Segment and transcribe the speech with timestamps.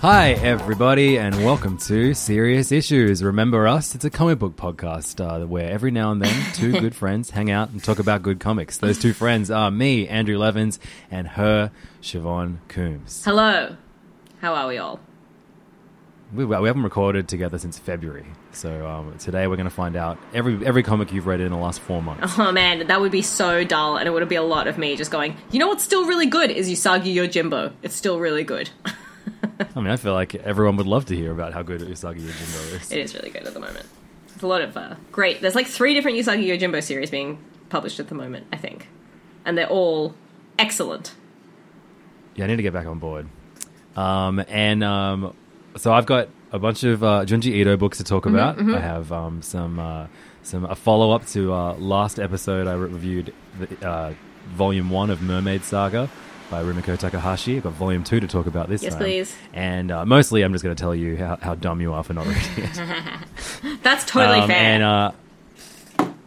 [0.00, 3.20] Hi, everybody, and welcome to Serious Issues.
[3.20, 3.96] Remember us?
[3.96, 7.50] It's a comic book podcast uh, where every now and then two good friends hang
[7.50, 8.78] out and talk about good comics.
[8.78, 10.78] Those two friends are me, Andrew Levins,
[11.10, 13.24] and her, Siobhan Coombs.
[13.24, 13.74] Hello.
[14.40, 15.00] How are we all?
[16.32, 20.18] We, we haven't recorded together since February, so um, today we're going to find out
[20.34, 22.34] every every comic you've read in the last four months.
[22.36, 24.96] Oh man, that would be so dull, and it would be a lot of me
[24.96, 27.72] just going, you know what's still really good is Usagi Yojimbo.
[27.82, 28.70] It's still really good.
[28.84, 32.74] I mean, I feel like everyone would love to hear about how good Usagi Yojimbo
[32.74, 32.90] is.
[32.90, 33.86] it is really good at the moment.
[34.34, 35.40] It's a lot of uh, great.
[35.40, 37.38] There's like three different Usagi Yojimbo series being
[37.68, 38.88] published at the moment, I think,
[39.44, 40.16] and they're all
[40.58, 41.14] excellent.
[42.34, 43.28] Yeah, I need to get back on board.
[43.94, 45.34] Um, and um,
[45.76, 48.58] so I've got a bunch of uh, Junji Ito books to talk about.
[48.58, 50.06] I have um, some uh,
[50.42, 52.66] some a follow up to uh, last episode.
[52.66, 54.14] I reviewed the, uh,
[54.50, 56.08] volume one of Mermaid Saga
[56.50, 57.56] by Rumiko Takahashi.
[57.56, 59.02] I've got volume two to talk about this Yes, time.
[59.02, 59.34] please.
[59.52, 62.14] And uh, mostly, I'm just going to tell you how, how dumb you are for
[62.14, 63.78] not reading it.
[63.82, 64.56] That's totally Um, fair.
[64.56, 65.12] And uh,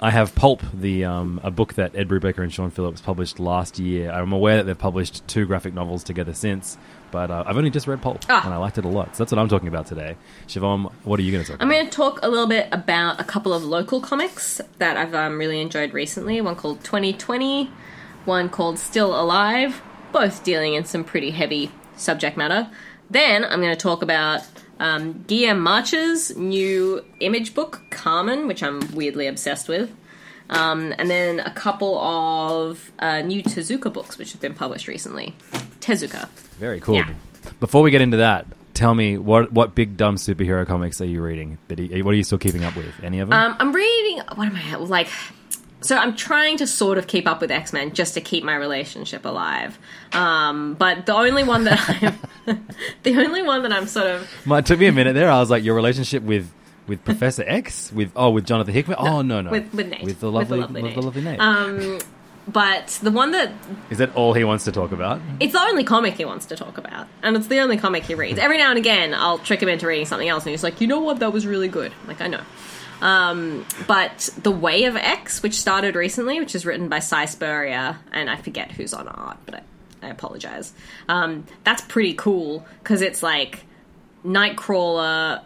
[0.01, 3.79] I have Pulp, the um, a book that Ed Brubaker and Sean Phillips published last
[3.79, 4.11] year.
[4.11, 6.77] I'm aware that they've published two graphic novels together since,
[7.11, 8.43] but uh, I've only just read Pulp, Ah.
[8.45, 9.15] and I liked it a lot.
[9.15, 10.15] So that's what I'm talking about today.
[10.47, 11.75] Siobhan, what are you going to talk I'm about?
[11.77, 15.37] going to talk a little bit about a couple of local comics that I've um,
[15.37, 16.41] really enjoyed recently.
[16.41, 17.71] One called 2020,
[18.25, 19.81] one called Still Alive,
[20.11, 22.69] both dealing in some pretty heavy subject matter.
[23.09, 24.41] Then I'm going to talk about
[24.79, 29.91] um, Guillem March's new image book, Karmen, which I'm weirdly obsessed with.
[30.49, 35.35] Um, and then a couple of uh, new Tezuka books, which have been published recently.
[35.79, 36.27] Tezuka.
[36.59, 36.95] Very cool.
[36.95, 37.09] Yeah.
[37.59, 41.21] Before we get into that, tell me what what big dumb superhero comics are you
[41.21, 41.57] reading?
[41.67, 42.93] That you- what are you still keeping up with?
[43.03, 43.39] Any of them?
[43.39, 44.21] Um, I'm reading.
[44.35, 45.09] What am I like?
[45.81, 48.55] So I'm trying to sort of keep up with X Men just to keep my
[48.55, 49.77] relationship alive.
[50.11, 51.79] Um, but the only one that
[52.47, 52.65] I'm,
[53.03, 55.31] the only one that I'm sort of Well, it took me a minute there.
[55.31, 56.51] I was like, your relationship with
[56.89, 58.97] with Professor X, with oh, with Jonathan Hickman.
[58.99, 60.95] oh no, no, with with Nate with the lovely, with the lovely Nate.
[60.95, 61.39] the lovely Nate.
[61.39, 61.99] Um,
[62.47, 63.51] but the one that
[63.91, 65.21] Is that all he wants to talk about?
[65.39, 68.15] it's the only comic he wants to talk about, and it's the only comic he
[68.15, 68.39] reads.
[68.39, 70.87] Every now and again, I'll trick him into reading something else, and he's like, "You
[70.87, 71.19] know what?
[71.19, 72.41] That was really good." I'm like, I know.
[73.01, 77.97] Um, but The Way of X, which started recently, which is written by Si Spurrier,
[78.11, 79.61] and I forget who's on art, but I,
[80.03, 80.73] I apologize.
[81.07, 83.61] Um, that's pretty cool because it's like
[84.25, 85.41] Nightcrawler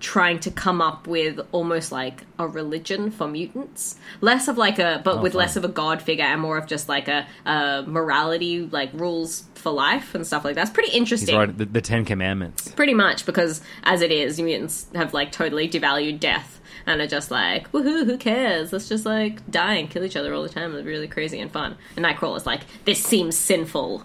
[0.00, 3.96] trying to come up with almost like a religion for mutants.
[4.20, 5.38] Less of like a but with fun.
[5.40, 9.44] less of a god figure and more of just like a, a morality like rules
[9.54, 10.62] for life and stuff like that.
[10.62, 11.36] It's pretty interesting.
[11.36, 11.56] right.
[11.56, 12.68] The, the Ten Commandments.
[12.68, 17.30] pretty much because as it is mutants have like totally devalued death and are just
[17.30, 18.72] like woohoo who cares?
[18.72, 20.74] Let's just like die and kill each other all the time.
[20.74, 21.76] It's really crazy and fun.
[21.96, 24.04] And nightcrawler's like this seems sinful.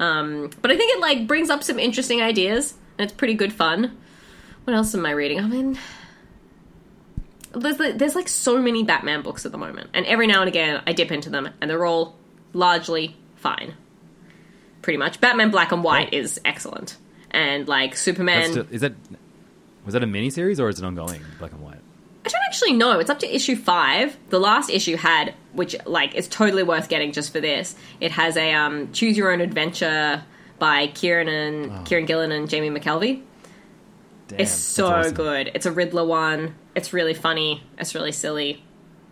[0.00, 2.74] Um, but i think it like brings up some interesting ideas.
[2.98, 3.96] And it's pretty good fun
[4.64, 5.78] what else am i reading i mean
[7.52, 10.48] there's like, there's like so many batman books at the moment and every now and
[10.48, 12.16] again i dip into them and they're all
[12.52, 13.74] largely fine
[14.82, 16.96] pretty much batman black and white is excellent
[17.30, 18.94] and like superman still, is that
[19.84, 21.20] was that a miniseries or is it ongoing?
[21.38, 21.78] Black and white.
[22.24, 22.98] I don't actually know.
[23.00, 24.16] It's up to issue five.
[24.30, 27.76] The last issue had, which like is totally worth getting just for this.
[28.00, 30.22] It has a um, choose your own adventure
[30.58, 33.22] by Kieron and Kieron Gillen and Jamie McKelvie.
[34.28, 35.14] Damn, It's so awesome.
[35.14, 35.50] good.
[35.54, 36.54] It's a Riddler one.
[36.74, 37.62] It's really funny.
[37.78, 38.62] It's really silly.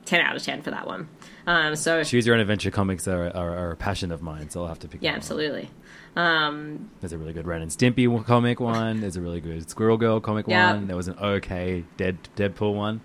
[0.05, 1.09] ten out of ten for that one.
[1.47, 4.63] Um, so Choose your own adventure comics are, are, are a passion of mine, so
[4.63, 5.03] I'll have to pick.
[5.03, 5.69] yeah, absolutely.
[6.15, 9.01] Um, There's a really good Ren and Stimpy comic one.
[9.01, 10.75] There's a really good Squirrel Girl comic Yeah.
[10.75, 10.87] one.
[10.87, 13.01] There was an okay Dead Deadpool one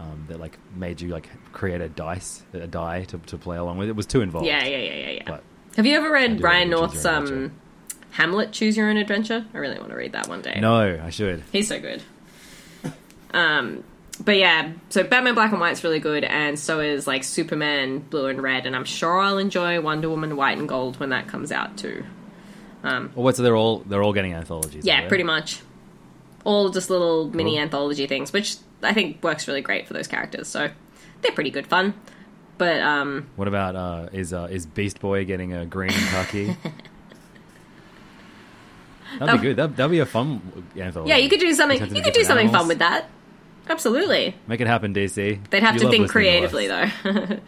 [0.00, 3.78] um, that like made you like create a dice, a die to, to play along
[3.78, 3.88] with.
[3.88, 4.46] It was too involved.
[4.46, 5.22] yeah, yeah, yeah, yeah, yeah.
[5.26, 5.42] But
[5.76, 7.52] Have you ever read do Ryan North's um.
[8.12, 8.52] Hamlet?
[8.52, 9.44] Choose Your Own Adventure.
[9.52, 10.58] I really want to read that one day.
[10.60, 11.42] no, I should.
[11.52, 12.02] He's so good.
[13.32, 13.82] Um,
[14.22, 18.26] but yeah, so Batman Black and White's really good, and so is like Superman Blue
[18.26, 21.50] and Red, and I'm sure I'll enjoy Wonder Woman White and Gold when that comes
[21.50, 22.04] out too.
[22.82, 23.36] Well, what?
[23.36, 24.84] So they're all they're all getting anthologies.
[24.84, 25.60] Yeah, pretty much.
[26.44, 30.48] All just little mini anthology things, which I think works really great for those characters.
[30.48, 30.68] So
[31.22, 31.94] they're pretty good fun.
[32.58, 36.56] But um, What about uh, is uh, is Beast Boy getting a green khaki?
[39.18, 39.56] That'd be good.
[39.56, 41.10] That'd, that'd be a fun anthology.
[41.10, 41.94] yeah, you could do something.
[41.94, 43.08] You could do something fun with that.
[43.68, 44.34] Absolutely.
[44.48, 45.38] Make it happen, DC.
[45.50, 47.38] They'd have You to think listening to creatively, though.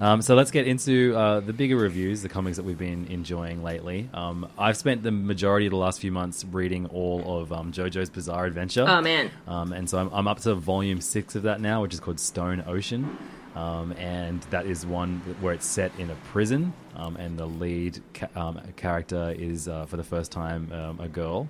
[0.00, 3.64] Um, so let's get into uh, the bigger reviews, the comics that we've been enjoying
[3.64, 4.08] lately.
[4.14, 8.08] Um, I've spent the majority of the last few months reading all of um, JoJo's
[8.08, 8.86] Bizarre Adventure.
[8.88, 11.94] oh man, Um, and so I'm, I'm up to volume six of that now, which
[11.94, 13.18] is called Stone Ocean.
[13.54, 18.00] Um, and that is one where it's set in a prison, um, and the lead
[18.14, 21.48] ca- um, character is, uh, for the first time, um, a girl.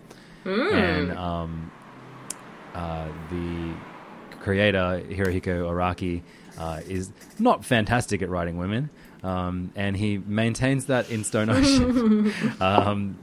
[0.72, 1.70] And um,
[2.74, 3.74] uh, the
[4.40, 6.22] creator, Hirohiko Araki,
[6.56, 8.88] uh, is not fantastic at writing women.
[9.22, 12.32] Um, and he maintains that in Stone Ocean.
[12.60, 13.18] um,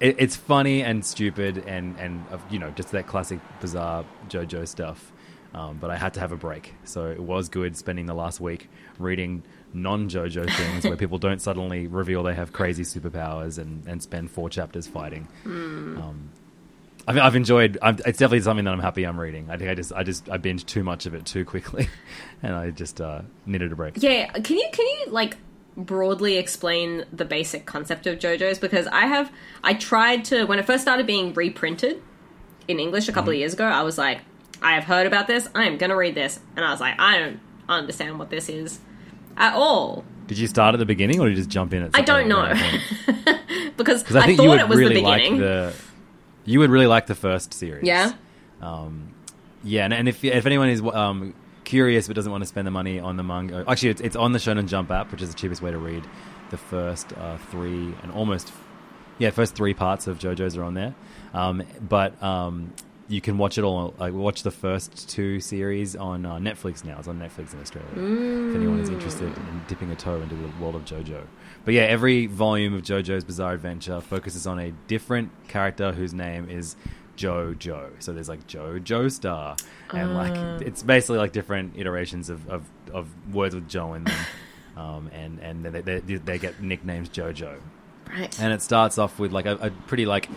[0.00, 4.66] it, it's funny and stupid and and uh, you know just that classic bizarre JoJo
[4.66, 5.12] stuff.
[5.54, 8.40] Um, but I had to have a break, so it was good spending the last
[8.40, 13.86] week reading non JoJo things where people don't suddenly reveal they have crazy superpowers and,
[13.86, 15.26] and spend four chapters fighting.
[15.46, 16.30] Um,
[17.08, 17.78] I've, I've enjoyed.
[17.80, 19.50] I'm, it's definitely something that I'm happy I'm reading.
[19.50, 21.88] I think I just I just I binged too much of it too quickly,
[22.42, 24.02] and I just uh, needed a break.
[24.02, 24.26] yeah.
[24.32, 25.36] Can you can you like
[25.76, 28.58] broadly explain the basic concept of JoJo's?
[28.58, 29.30] Because I have
[29.62, 32.02] I tried to when it first started being reprinted
[32.68, 33.36] in English a couple Mm-hmm.
[33.36, 33.64] of years ago.
[33.66, 34.20] I was like,
[34.62, 35.48] I have heard about this.
[35.54, 38.80] I am gonna read this, and I was like, I don't understand what this is
[39.36, 40.04] at all.
[40.26, 41.90] Did you start at the beginning or did you just jump in at?
[41.94, 42.52] I don't know
[43.76, 45.32] because I I, thought you would it was really the beginning.
[45.32, 45.74] like the.
[46.44, 47.84] You would really like the first series.
[47.84, 48.12] yeah.
[49.64, 52.70] Yeah, and, and if if anyone is um, curious but doesn't want to spend the
[52.70, 55.34] money on the manga, actually, it's, it's on the Shonen Jump app, which is the
[55.34, 56.04] cheapest way to read
[56.50, 58.52] the first uh, three and almost
[59.18, 60.94] yeah, first three parts of JoJo's are on there.
[61.34, 62.72] Um, but um,
[63.08, 63.94] you can watch it all.
[63.98, 66.98] Like watch the first two series on uh, Netflix now.
[66.98, 67.88] It's on Netflix in Australia.
[67.92, 71.22] If anyone is interested in dipping a toe into the world of JoJo.
[71.64, 76.48] But yeah, every volume of JoJo's Bizarre Adventure focuses on a different character whose name
[76.50, 76.76] is
[77.16, 77.90] JoJo.
[78.02, 79.60] So there's like Joestar,
[79.92, 84.14] and like it's basically like different iterations of, of, of words with Joe in them.
[84.76, 87.56] Um, and and they, they, they get nicknames JoJo
[88.10, 88.38] Right.
[88.38, 90.28] and it starts off with like a, a pretty like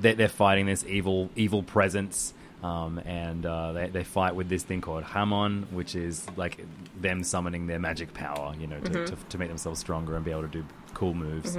[0.00, 4.62] they're, they're fighting this evil evil presence um, and uh, they, they fight with this
[4.62, 6.64] thing called Hamon, which is like
[7.00, 10.30] them summoning their magic power, you know, to, to, to make themselves stronger and be
[10.30, 11.56] able to do cool moves.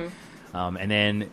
[0.54, 1.30] Um, and then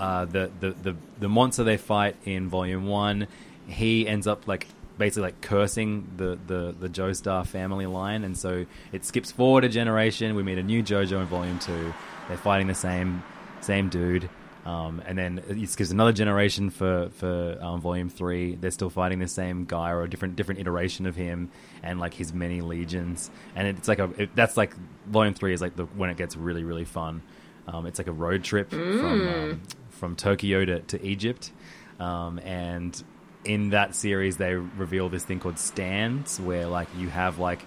[0.00, 3.28] uh, the, the, the, the monster they fight in Volume 1,
[3.68, 4.66] he ends up like
[4.96, 8.24] basically like cursing the, the, the Joestar family line.
[8.24, 10.34] And so it skips forward a generation.
[10.34, 11.94] We meet a new JoJo in Volume 2.
[12.26, 13.22] They're fighting the same
[13.60, 14.28] same dude.
[14.68, 18.54] Um, and then it gives another generation for for um, volume three.
[18.54, 21.50] They're still fighting the same guy or a different different iteration of him,
[21.82, 23.30] and like his many legions.
[23.56, 24.74] And it's like a it, that's like
[25.06, 27.22] volume three is like the when it gets really really fun.
[27.66, 31.50] Um, it's like a road trip from um, from Tokyo to, to Egypt,
[31.98, 33.02] um, and
[33.46, 37.64] in that series they reveal this thing called stands, where like you have like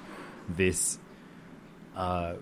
[0.47, 0.99] this
[1.95, 2.35] uh,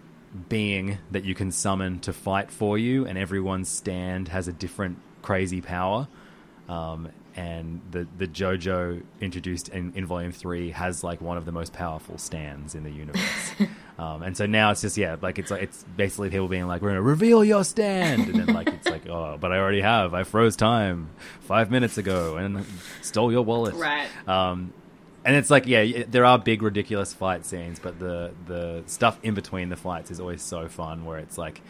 [0.48, 5.00] being that you can summon to fight for you, and everyone's stand has a different
[5.22, 6.08] crazy power.
[6.68, 11.52] Um, and the the JoJo introduced in, in Volume Three has like one of the
[11.52, 13.52] most powerful stands in the universe.
[14.00, 16.82] um, and so now it's just yeah, like it's like it's basically people being like,
[16.82, 20.14] "We're gonna reveal your stand," and then like it's like, "Oh, but I already have.
[20.14, 21.10] I froze time
[21.42, 22.66] five minutes ago and
[23.02, 24.10] stole your wallet." Right.
[24.28, 24.74] Um,
[25.30, 29.36] and it's like, yeah, there are big, ridiculous fight scenes, but the the stuff in
[29.36, 31.06] between the fights is always so fun.
[31.06, 31.62] Where it's like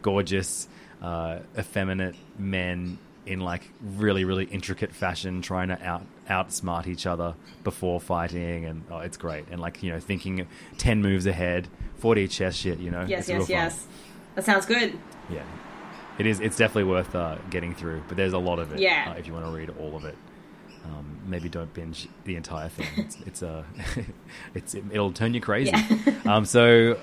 [0.00, 0.66] gorgeous,
[1.02, 7.34] uh, effeminate men in like really, really intricate fashion, trying to out outsmart each other
[7.64, 9.44] before fighting, and oh, it's great.
[9.50, 12.78] And like you know, thinking ten moves ahead, forty chess shit.
[12.78, 13.86] You know, Yes, It's yes, yes.
[14.36, 14.98] That sounds good.
[15.28, 15.44] Yeah,
[16.18, 16.40] it is.
[16.40, 18.80] It's definitely worth uh, getting through, but there's a lot of it.
[18.80, 19.10] Yeah.
[19.10, 20.16] uh, if you want to read all of it.
[20.84, 22.86] Um, maybe don't binge the entire thing.
[22.96, 23.64] It's, it's a,
[24.54, 25.72] it's it'll turn you crazy.
[26.26, 26.98] Um, so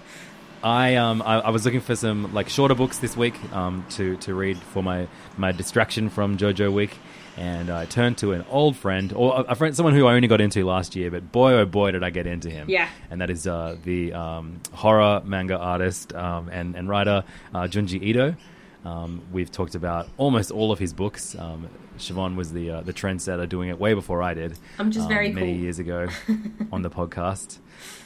[0.63, 4.17] I um I, I was looking for some like shorter books this week um to
[4.17, 5.07] to read for my
[5.37, 6.97] my distraction from JoJo week,
[7.37, 10.27] and I turned to an old friend or a, a friend, someone who I only
[10.27, 12.69] got into last year, but boy oh boy did I get into him.
[12.69, 12.89] Yeah.
[13.09, 18.01] and that is uh, the um, horror manga artist um, and and writer uh, Junji
[18.03, 18.35] Ito.
[18.85, 21.35] Um, we've talked about almost all of his books.
[21.37, 24.57] Um, Siobhan was the uh, the trendsetter, doing it way before I did.
[24.77, 25.61] I'm just um, very many cool.
[25.61, 26.07] years ago
[26.71, 27.57] on the podcast.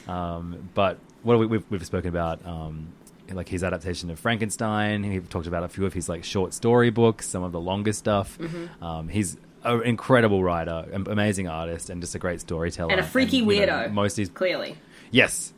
[0.08, 2.88] Um, but what we, we've, we've spoken about, um,
[3.30, 5.08] like his adaptation of Frankenstein.
[5.08, 7.92] We've talked about a few of his like short story books, some of the longer
[7.92, 8.36] stuff.
[8.38, 8.84] Mm-hmm.
[8.84, 12.90] Um, he's an incredible writer, amazing artist, and just a great storyteller.
[12.90, 13.92] And a freaky you know, weirdo.
[13.92, 14.76] most of his Clearly.
[15.10, 15.53] Yes.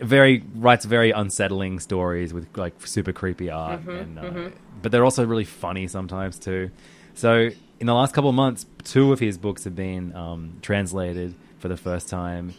[0.00, 4.50] Very writes very unsettling stories with like super creepy art, Mm-hmm, and uh,
[4.82, 6.70] but they're also really funny sometimes too.
[7.14, 11.34] So in the last couple of months, two of his books have been um, translated
[11.58, 12.54] for the first time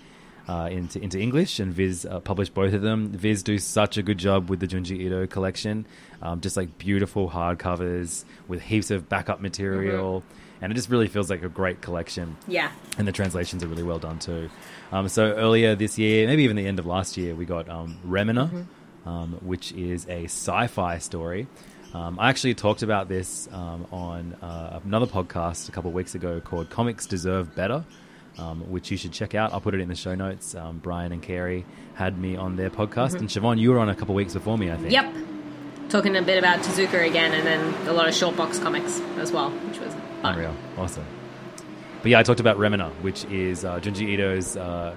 [0.47, 3.09] uh, into into English, and Viz uh, published both of them.
[3.09, 5.85] Viz do such a good job with the Junji Ito collection,
[6.21, 10.23] um, just like beautiful hardcovers with heaps of backup material,
[10.61, 12.71] and it just really feels like a great collection Yeah.
[12.97, 14.49] and the translations are really well done too.
[14.91, 17.97] Um, so earlier this year, maybe even the end of last year, we got um,
[18.05, 19.09] Remina, Mm-hmm.
[19.09, 21.47] um, which is a sci-fi story.
[21.93, 26.15] Um, I actually talked about this um, on uh, another podcast a couple of weeks
[26.15, 27.83] ago called "Comics Deserve Better,"
[28.37, 29.51] um, which you should check out.
[29.51, 30.55] I'll put it in the show notes.
[30.55, 31.65] Um, Brian and Carey
[31.95, 34.57] had me on their podcast, and Siobhan, you were on a couple of weeks before
[34.57, 34.93] me, I think.
[34.93, 35.17] Mm-hmm.
[35.17, 35.89] Yep.
[35.89, 39.33] Talking a bit about Tezuka again, and then a lot of short box comics as
[39.33, 39.70] well, which was fun.
[40.23, 40.55] Unreal.
[40.77, 41.05] Awesome.
[42.01, 44.95] But yeah, I talked about Remina, which is uh, Junji Ito's uh,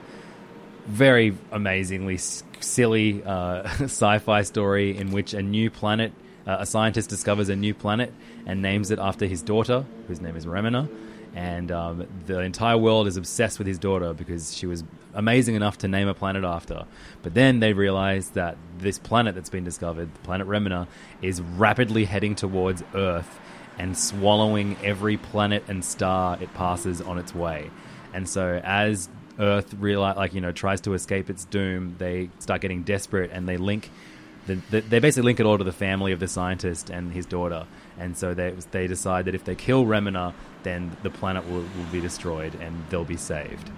[0.86, 6.12] very amazingly silly uh, sci-fi story in which a new planet,
[6.46, 8.12] uh, a scientist discovers a new planet
[8.46, 10.88] and names it after his daughter, whose name is Remina.
[11.34, 15.78] And um, the entire world is obsessed with his daughter because she was amazing enough
[15.78, 16.84] to name a planet after.
[17.22, 20.86] But then they realize that this planet that's been discovered, the planet Remina,
[21.22, 23.40] is rapidly heading towards Earth
[23.78, 27.70] and swallowing every planet and star it passes on its way.
[28.12, 32.60] And so as Earth realize, like you know, tries to escape its doom, they start
[32.60, 33.90] getting desperate and they link.
[34.46, 37.24] The, the, they basically link it all to the family of the scientist and his
[37.24, 37.66] daughter,
[37.98, 41.90] and so they they decide that if they kill Remina, then the planet will, will
[41.90, 43.70] be destroyed and they'll be saved.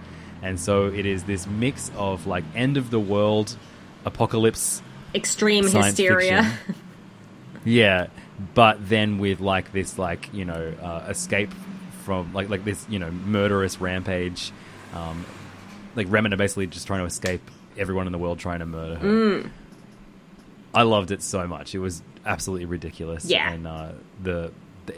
[0.43, 3.57] And so it is this mix of like end of the world,
[4.05, 4.83] apocalypse,
[5.15, 6.53] Extreme hysteria.
[7.65, 8.07] Yeah,
[8.55, 11.53] but then with like this, like you know, uh, escape
[12.05, 14.53] from like like this, you know, murderous rampage.
[14.95, 15.25] Um,
[15.95, 19.07] like Remina basically just trying to escape everyone in the world trying to murder her.
[19.09, 19.51] Mm.
[20.75, 21.75] I loved it so much.
[21.75, 23.25] It was absolutely ridiculous.
[23.25, 23.51] Yeah.
[23.51, 24.53] and uh, the,
[24.85, 24.95] the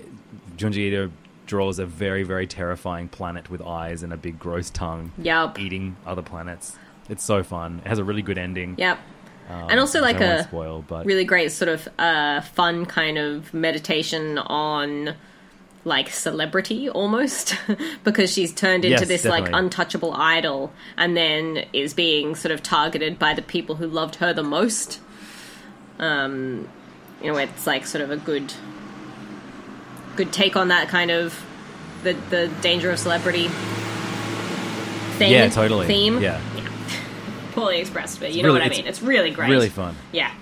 [0.56, 1.10] Junji Ito
[1.46, 5.12] draws a very very terrifying planet with eyes and a big gross tongue.
[5.18, 5.58] Yup.
[5.58, 6.76] eating other planets.
[7.08, 7.80] It's so fun.
[7.84, 8.74] It has a really good ending.
[8.76, 8.98] Yep.
[9.48, 13.54] Um, and also like a spoil, but really great sort of uh, fun kind of
[13.54, 15.14] meditation on
[15.84, 17.56] like celebrity almost
[18.04, 22.62] because she's turned into Yes, this like untouchable idol and then is being sort of
[22.62, 25.00] targeted by the people who loved her the most
[25.98, 26.68] um
[27.22, 28.52] you know it's like sort of a good
[30.16, 31.42] good take on that kind of
[32.02, 33.48] the the danger of celebrity
[35.16, 35.86] thing Yeah, totally.
[35.86, 36.40] theme Yeah.
[37.58, 39.94] Poorly expressed but you know really- what i mean it's really great really fun.
[40.12, 40.32] yeah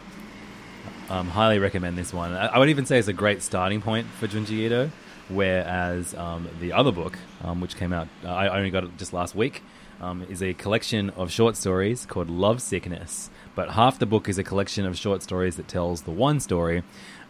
[1.09, 2.33] um, highly recommend this one.
[2.33, 4.91] I, I would even say it's a great starting point for Junji Ito,
[5.29, 9.13] whereas um, the other book, um, which came out, uh, I only got it just
[9.13, 9.63] last week,
[10.01, 13.31] um, is a collection of short stories called Love Sickness.
[13.55, 16.83] But half the book is a collection of short stories that tells the one story,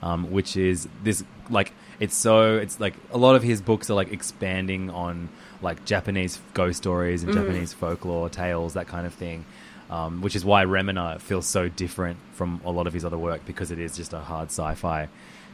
[0.02, 3.94] um, which is this like it's so it's like a lot of his books are
[3.94, 5.28] like expanding on
[5.62, 9.44] like Japanese ghost stories and Japanese folklore tales, that kind of thing
[9.90, 13.44] um, which is why Remina feels so different from a lot of his other work
[13.46, 15.08] because it is just a hard sci-fi,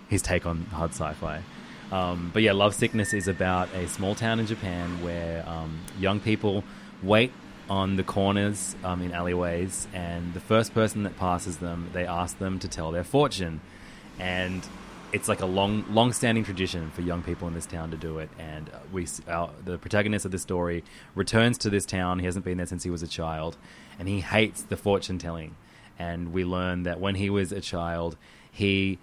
[0.08, 1.42] his take on hard sci-fi.
[1.90, 6.20] Um, but yeah, Love Sickness is about a small town in Japan where um, young
[6.20, 6.64] people
[7.02, 7.32] wait
[7.68, 12.38] on the corners um, in alleyways, and the first person that passes them, they ask
[12.38, 13.60] them to tell their fortune,
[14.18, 14.66] and
[15.12, 18.30] it's like a long, long-standing tradition for young people in this town to do it.
[18.38, 20.84] And we, our, the protagonist of this story,
[21.14, 22.18] returns to this town.
[22.18, 23.56] He hasn't been there since he was a child,
[23.98, 25.56] and he hates the fortune telling.
[25.98, 28.16] And we learn that when he was a child,
[28.50, 28.98] he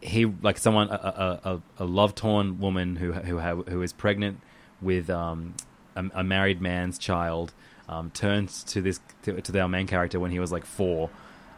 [0.00, 4.40] he like someone a, a, a, love torn woman who who who is pregnant
[4.80, 5.54] with um,
[5.96, 7.52] a, a married man's child
[7.88, 11.10] um, turns to this to, to our main character when he was like four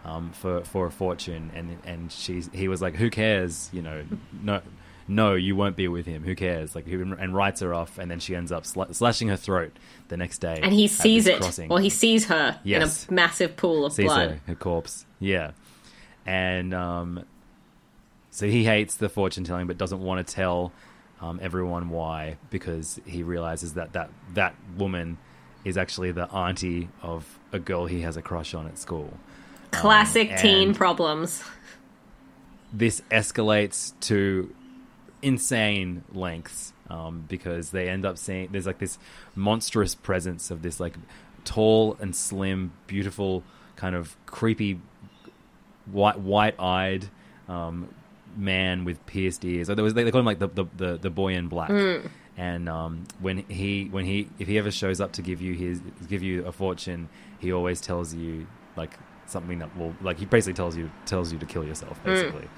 [0.05, 4.05] um, for for a fortune and and she's he was like who cares you know
[4.43, 4.63] no
[5.11, 6.23] no, you won't be with him.
[6.23, 6.75] Who cares?
[6.77, 9.73] Like, and writes her off, and then she ends up sla- slashing her throat
[10.09, 10.61] the next day.
[10.63, 11.39] And he sees it.
[11.41, 11.69] crossing.
[11.69, 13.07] Well, he sees her Yes.
[13.09, 14.31] in a massive pool of sees blood.
[14.31, 15.05] her, her corpse.
[15.19, 15.51] Yeah,
[16.25, 17.25] and um,
[18.31, 20.73] so he hates the fortune telling, but doesn't want to tell
[21.21, 25.19] um, everyone why because he realizes that that that woman
[25.65, 29.13] is actually the auntie of a girl he has a crush on at school.
[29.73, 31.43] Classic Um, teen problems.
[32.73, 34.55] this escalates to
[35.23, 38.99] insane lengths um, because they end up seeing there's like this
[39.35, 40.95] monstrous presence of this like
[41.45, 43.43] tall and slim, beautiful,
[43.77, 44.81] kind of creepy,
[45.91, 47.09] white white-eyed
[47.49, 47.89] um,
[48.37, 49.71] man with pierced ears.
[49.71, 51.71] Or there was, they call him like the the, the, the boy in black.
[52.37, 55.81] And um, when he when he if he ever shows up to give you his
[56.09, 57.09] give you a fortune,
[57.39, 58.47] he always tells you
[58.77, 58.93] like
[59.27, 62.49] something that will like he basically tells you tells you to kill yourself basically,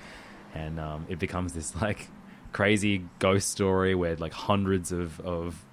[0.54, 2.09] and um, it becomes this like
[2.52, 5.64] crazy ghost story where like hundreds of of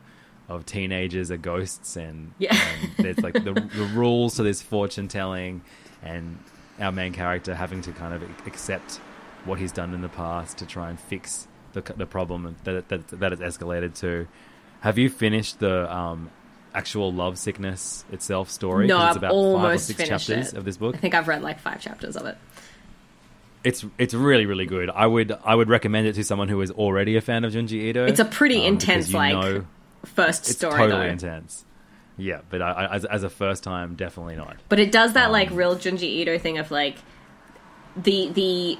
[0.48, 2.57] of teenagers are ghosts and, Yeah.
[2.81, 5.62] and there's like the, the rules to this fortune telling
[6.01, 6.39] and
[6.79, 8.95] our main character having to kind of accept
[9.45, 13.07] what he's done in the past to try and fix the, the problem that, that,
[13.09, 14.27] that it's escalated to.
[14.79, 16.31] Have you finished the um,
[16.74, 18.88] actual love sickness itself story?
[18.88, 20.57] No, it's I've about five or almost six finished chapters it.
[20.57, 20.95] of this book.
[20.95, 22.38] I think I've read like five chapters of it.
[23.63, 24.89] It's it's really really good.
[24.89, 27.73] I would I would recommend it to someone who is already a fan of Junji
[27.73, 28.05] Ito.
[28.05, 29.65] It's a pretty um, intense, like, know
[30.05, 31.11] First it's story, totally though.
[31.11, 31.65] intense.
[32.17, 34.57] Yeah, but I, I, as as a first time, definitely not.
[34.69, 36.97] But it does that Um, like real Junji Ito thing of like
[37.95, 38.79] the the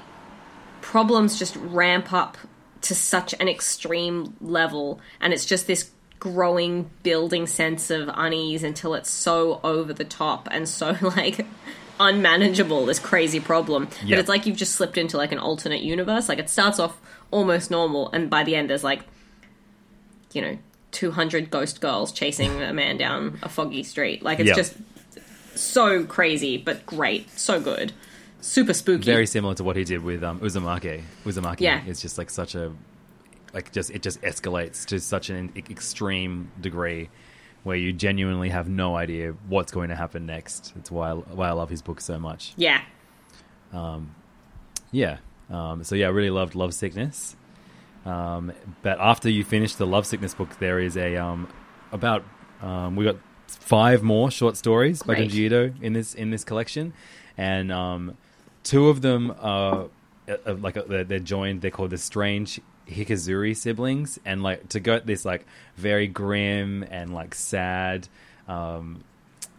[0.80, 2.38] problems just ramp up
[2.82, 8.94] to such an extreme level, and it's just this growing, building sense of unease until
[8.94, 11.46] it's so over the top and so like
[12.00, 12.86] unmanageable.
[12.86, 14.16] This crazy problem Yeah.
[14.16, 16.28] that it's like you've just slipped into like an alternate universe.
[16.28, 19.02] Like it starts off almost normal, and by the end, there's like
[20.32, 20.58] you know.
[20.92, 24.24] 200 ghost girls chasing a man down a foggy street.
[24.24, 24.56] Like, it's Yeah.
[24.56, 24.74] just
[25.54, 27.92] so crazy, but great, so good,
[28.40, 29.04] super spooky.
[29.04, 31.02] Very similar to what he did with um, Uzumaki.
[31.24, 31.84] Uzumaki Yeah.
[31.86, 32.72] is just like such a
[33.54, 37.08] like just it just escalates to such an extreme degree
[37.62, 40.72] where you genuinely have no idea what's going to happen next.
[40.76, 42.52] It's why I, why I love his book so much.
[42.56, 42.82] yeah,
[44.92, 45.18] Yeah.
[45.50, 47.36] Um, so yeah, I really loved Love Sickness.
[48.06, 51.48] Um, but after you finish the Love Sickness book, there is a um,
[51.92, 52.24] about
[52.62, 55.30] um, we got five more short stories by Great.
[55.30, 56.92] Junji Ito in this in this collection,
[57.36, 58.16] and um,
[58.62, 59.88] two of them are
[60.28, 61.60] uh, like uh, they're joined.
[61.62, 62.60] They're called the Strange
[62.90, 68.08] Hikizuri siblings, and like to go this like very grim and like sad.
[68.48, 69.04] Um,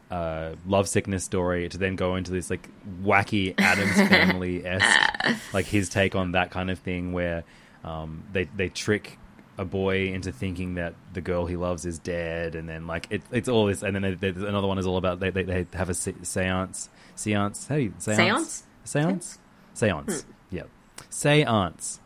[0.10, 2.67] uh, love sickness story to then go into this like
[3.02, 7.46] wacky Addams family esque, like his take on that kind of thing, where
[7.86, 9.17] um, they they trick
[9.58, 13.22] a boy into thinking that the girl he loves is dead, and then like it,
[13.32, 15.89] it's all this, and then there's another one is all about they they, they have
[15.89, 18.67] a se- seance, seance, how do you seance, Seance?
[18.84, 19.39] seance,
[19.74, 20.63] seance, yeah,
[21.10, 22.00] seance.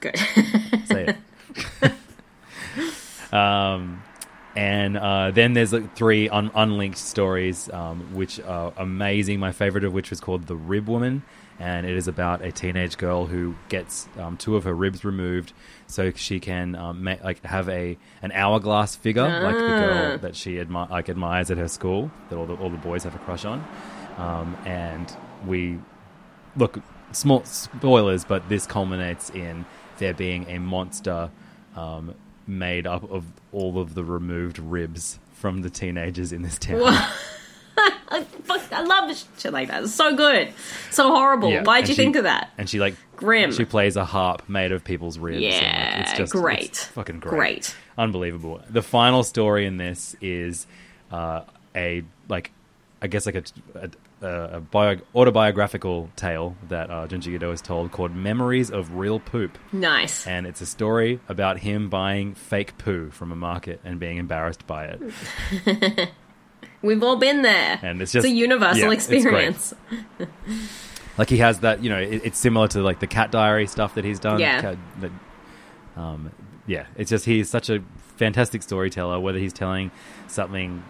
[0.00, 0.16] Good.
[0.86, 1.16] Say
[1.82, 3.32] it.
[3.32, 4.02] um,
[4.56, 9.40] and uh, then there's like three un- unlinked stories, um, which are amazing.
[9.40, 11.22] My favorite of which was called "The Rib Woman,"
[11.58, 15.52] and it is about a teenage girl who gets um, two of her ribs removed
[15.86, 20.36] so she can um, ma- like have a an hourglass figure like the girl that
[20.36, 23.18] she admi- like admires at her school that all the all the boys have a
[23.18, 23.66] crush on.
[24.18, 25.78] Um, and we
[26.56, 26.80] look
[27.14, 29.64] small spoilers, but this culminates in
[29.98, 31.30] there being a monster
[31.76, 32.14] um,
[32.46, 36.80] made up of all of the removed ribs from the teenagers in this town.
[37.76, 39.82] I, love shit like that.
[39.82, 40.52] It's so good,
[40.90, 41.50] so horrible.
[41.50, 42.50] Yeah, Why'd and you she- think of that?
[42.58, 43.52] And she like Grim.
[43.52, 45.40] She plays a harp made of people's ribs.
[45.42, 46.64] Yeah, it's just great.
[46.66, 47.30] it's fucking great.
[47.30, 47.76] Great.
[47.96, 48.60] unbelievable.
[48.68, 50.66] The final story in this is
[51.10, 51.42] uh,
[51.74, 52.52] a like
[53.04, 53.90] I guess like a,
[54.22, 59.20] a, a bio, autobiographical tale that uh, Junji Ito has told called "Memories of Real
[59.20, 60.26] Poop." Nice.
[60.26, 64.66] and it's a story about him buying fake poo from a market and being embarrassed
[64.66, 66.08] by it.
[66.82, 67.78] We've all been there.
[67.82, 69.74] And it's just- a universal yeah, it's experience.
[71.16, 73.94] Like he has that, you know, it, it's similar to like the Cat Diary stuff
[73.94, 74.40] that he's done.
[74.40, 74.60] Yeah.
[74.60, 75.10] Cat, that,
[75.96, 76.32] um,
[76.66, 77.84] yeah, it's just he's such a
[78.16, 79.20] fantastic storyteller.
[79.20, 79.92] Whether he's telling
[80.26, 80.82] something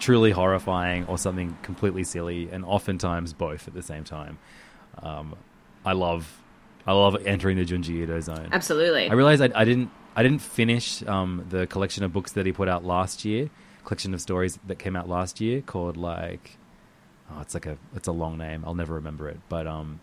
[0.00, 4.38] truly horrifying or something completely silly, and oftentimes both at the same time.
[5.00, 5.36] Um,
[5.84, 6.42] I love,
[6.86, 8.48] I love entering the Junji Ito zone.
[8.50, 9.08] Absolutely.
[9.08, 12.50] I realized I, I didn't I didn't finish um, the collection of books that he
[12.52, 13.48] put out last year.
[13.84, 16.58] Collection of stories that came out last year called like
[17.30, 18.64] oh it's like a it's a long name.
[18.66, 19.38] I'll never remember it.
[19.48, 20.00] But um,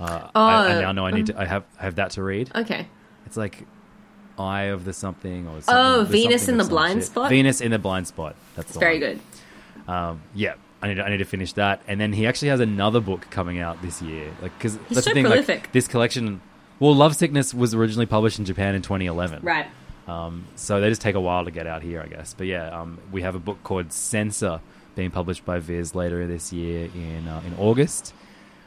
[0.00, 2.22] uh, I, I Oh, now know I need to I have I have that to
[2.22, 2.50] read.
[2.54, 2.86] okay.
[3.26, 3.66] it's like
[4.38, 7.06] Eye of the something or something, Oh, the Venus something in the Blind shit.
[7.06, 7.28] Spot?
[7.30, 8.34] Venus in the blind spot.
[8.56, 9.20] That's It's very one.
[9.86, 9.92] good.
[9.92, 12.60] Um, yeah, I need to, I need to finish that, and then he actually has
[12.60, 14.30] another book coming out this year.
[14.40, 15.24] Like because that's so the thing.
[15.24, 15.60] prolific.
[15.62, 16.40] Like this collection.
[16.80, 19.40] Well, Love Sickness was originally published in Japan in 2011.
[19.42, 19.66] Right.
[20.08, 22.34] Um, so they just take a while to get out here, I guess.
[22.36, 24.60] But yeah, um, we have a book called Sensor
[24.96, 28.12] being published by Viz later this year in uh, in August.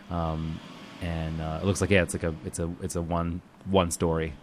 [0.10, 0.60] Um,
[1.02, 3.92] and uh, it looks like yeah, it's like a it's a it's a one one
[3.92, 4.34] story,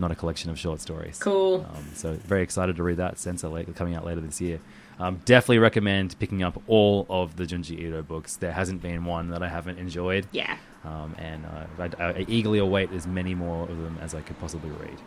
[0.00, 1.18] not a collection of short stories.
[1.18, 1.66] Cool.
[1.74, 4.60] Um, so very excited to read that Sensor late, coming out later this year.
[4.98, 8.36] Um, definitely recommend picking up all of the Junji Ito books.
[8.36, 10.26] There hasn't been one that I haven't enjoyed.
[10.32, 10.56] Yeah.
[10.84, 14.38] Um, and uh, I, I eagerly await as many more of them as I could
[14.40, 14.98] possibly read.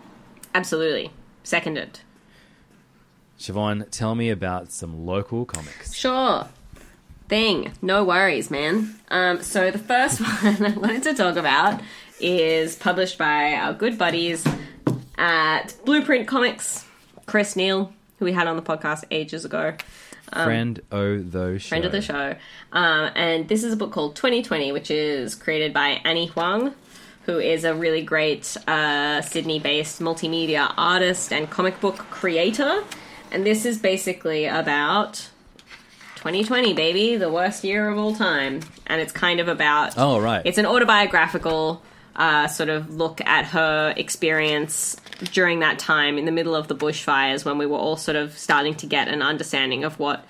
[0.53, 1.11] Absolutely.
[1.43, 1.99] Seconded.
[3.37, 5.93] Siobhan, tell me about some local comics.
[5.93, 6.47] Sure.
[7.27, 7.73] Thing.
[7.81, 8.95] No worries, man.
[9.09, 11.81] Um, so the first one I wanted to talk about
[12.19, 14.45] is published by our good buddies
[15.21, 16.83] at Blueprint Comics,
[17.27, 19.75] Chris Neal, who we had on the podcast ages ago.
[20.33, 21.65] Friend o the show.
[21.65, 22.35] Um, friend of the show.
[22.71, 26.73] Um, and this is a book called 2020, which is created by Annie Huang,
[27.25, 32.83] who is a really great uh, Sydney based multimedia artist and comic book creator.
[33.31, 35.29] And this is basically about
[36.15, 38.61] 2020, baby, the worst year of all time.
[38.87, 39.93] And it's kind of about.
[39.97, 40.41] Oh, right.
[40.45, 41.83] It's an autobiographical
[42.15, 44.95] uh, sort of look at her experience
[45.31, 48.37] during that time in the middle of the bushfires when we were all sort of
[48.37, 50.25] starting to get an understanding of what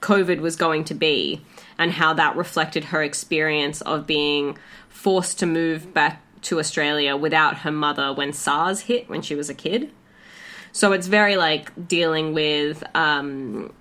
[0.00, 1.40] COVID was going to be
[1.78, 7.58] and how that reflected her experience of being forced to move back to Australia without
[7.58, 9.90] her mother when SARS hit when she was a kid.
[10.72, 13.72] So it's very like dealing with um,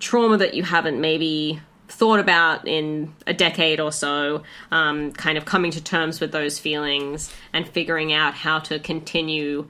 [0.00, 5.44] trauma that you haven't maybe thought about in a decade or so, um, kind of
[5.44, 9.68] coming to terms with those feelings and figuring out how to continue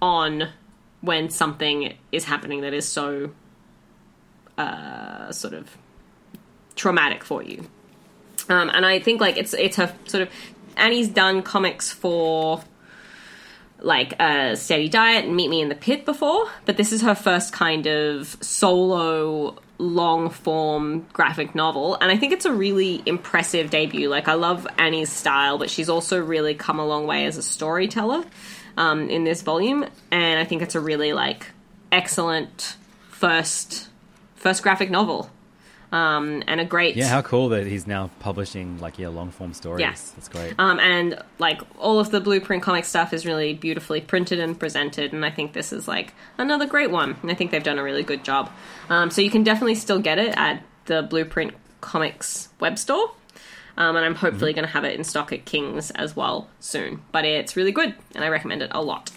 [0.00, 0.48] on
[1.00, 3.30] when something is happening that is so
[4.56, 5.76] uh, sort of
[6.74, 7.66] traumatic for you.
[8.48, 10.30] Um, and I think like it's it's her sort of
[10.76, 12.62] Annie's done comics for
[13.80, 17.14] like a steady diet and meet me in the pit before but this is her
[17.14, 21.96] first kind of solo long form graphic novel.
[22.00, 24.08] And i think it's a really impressive debut.
[24.08, 27.42] Like i love annie's style but she's also really come a long way as a
[27.42, 28.24] storyteller
[28.78, 31.46] um, in this volume and i think it's a really like
[31.92, 32.76] excellent
[33.10, 33.88] first
[34.36, 35.30] first graphic novel
[35.90, 39.54] um, and a great Yeah, how cool that he's now publishing like yeah long form
[39.54, 39.80] stories.
[39.80, 39.90] Yeah.
[39.90, 40.54] That's great.
[40.58, 45.12] Um, and like all of the blueprint comic stuff is really beautifully printed and presented,
[45.12, 47.16] and I think this is like another great one.
[47.22, 48.50] And I think they've done a really good job.
[48.90, 53.10] Um, so you can definitely still get it at the Blueprint Comics web store.
[53.78, 57.00] Um, and I'm hopefully going to have it in stock at King's as well soon.
[57.12, 59.10] But it's really good, and I recommend it a lot.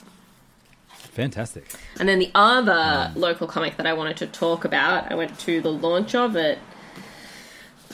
[0.89, 1.65] Fantastic.
[1.99, 5.61] And then the other local comic that I wanted to talk about, I went to
[5.61, 6.59] the launch of it,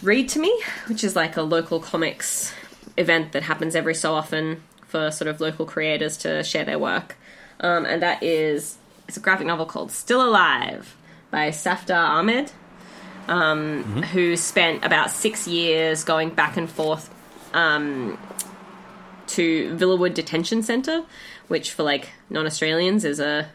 [0.03, 2.53] Read to Me, which is like a local comics
[2.97, 7.15] event that happens every so often for sort of local creators to share their work.
[7.61, 8.77] Um, and that is,
[9.07, 10.95] it's a graphic novel called Still Alive
[11.31, 12.51] by Safdar Ahmed,
[13.27, 17.13] um, who spent about six years going back and forth
[17.53, 18.17] um,
[19.27, 21.03] to Villawood Detention Centre,
[21.47, 23.49] which for like non-Australians is a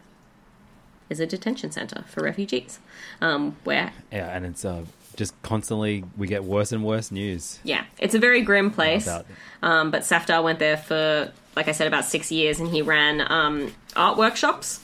[1.10, 2.78] is a detention centre for refugees,
[3.20, 7.58] um, where Yeah, and it's uh, just constantly we get worse and worse news.
[7.64, 9.06] yeah, it's a very grim place.
[9.06, 9.26] About-
[9.62, 13.20] Um, but Safdar went there for, like I said, about six years, and he ran
[13.30, 14.80] um, art workshops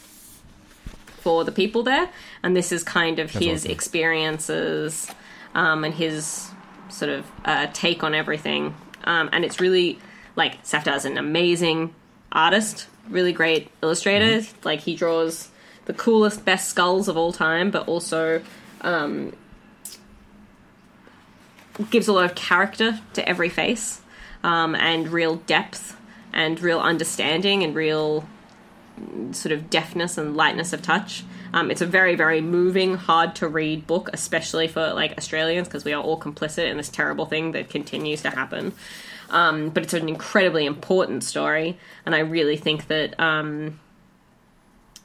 [1.19, 2.09] for the people there.
[2.43, 3.71] And this is kind of That's his awesome.
[3.73, 5.11] experiences
[5.55, 6.51] um, and his
[6.89, 8.75] sort of uh, take on everything.
[9.05, 9.99] Um, and it's really
[10.37, 11.95] like Safdar's an amazing
[12.33, 14.47] artist, really great illustrator.
[14.65, 15.49] Like he draws
[15.87, 18.43] the coolest, best skulls of all time, but also
[18.83, 19.33] um,
[21.91, 24.01] gives a lot of character to every face
[24.43, 25.97] um, and real depth
[26.33, 28.29] and real understanding and real
[29.33, 31.25] sort of deftness and lightness of touch.
[31.53, 35.85] Um, it's a very, very moving, hard to read book, especially for like Australians because
[35.85, 38.73] we are all complicit in this terrible thing that continues to happen.
[39.31, 43.79] Um, but it's an incredibly important story, and I really think that um,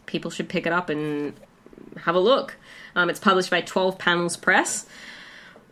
[0.06, 1.34] people should pick it up and
[2.04, 2.56] have a look.
[2.96, 4.86] Um, it's published by 12 Panels Press,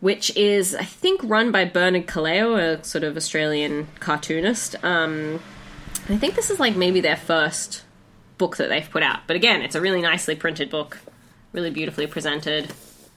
[0.00, 4.74] which is, I think, run by Bernard Caleo, a sort of Australian cartoonist.
[4.84, 5.40] Um,
[6.08, 7.84] I think this is like maybe their first
[8.42, 9.20] book that they've put out.
[9.28, 10.98] But again, it's a really nicely printed book,
[11.52, 12.72] really beautifully presented,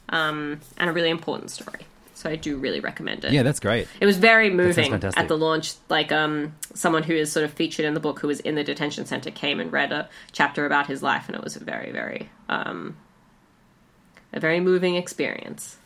[0.10, 1.80] um, and a really important story.
[2.14, 3.34] So I do really recommend it.
[3.34, 3.88] Yeah, that's great.
[4.00, 5.74] It was very moving at the launch.
[5.90, 8.64] Like um, someone who is sort of featured in the book, who was in the
[8.64, 11.92] detention center, came and read a chapter about his life, and it was a very,
[11.92, 12.96] very, um,
[14.32, 15.78] a very moving experience.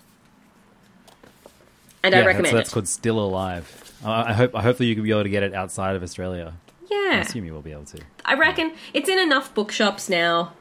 [2.04, 2.74] And I recommend that's, that's it.
[2.74, 3.94] called Still Alive.
[4.04, 4.54] I I hope.
[4.54, 6.54] I hopefully you can be able to get it outside of Australia.
[6.92, 8.00] I yeah, assume you will be able to.
[8.26, 10.54] I reckon it's in enough bookshops now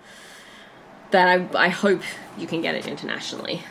[1.10, 2.02] that I, I hope
[2.36, 3.62] you can get it internationally.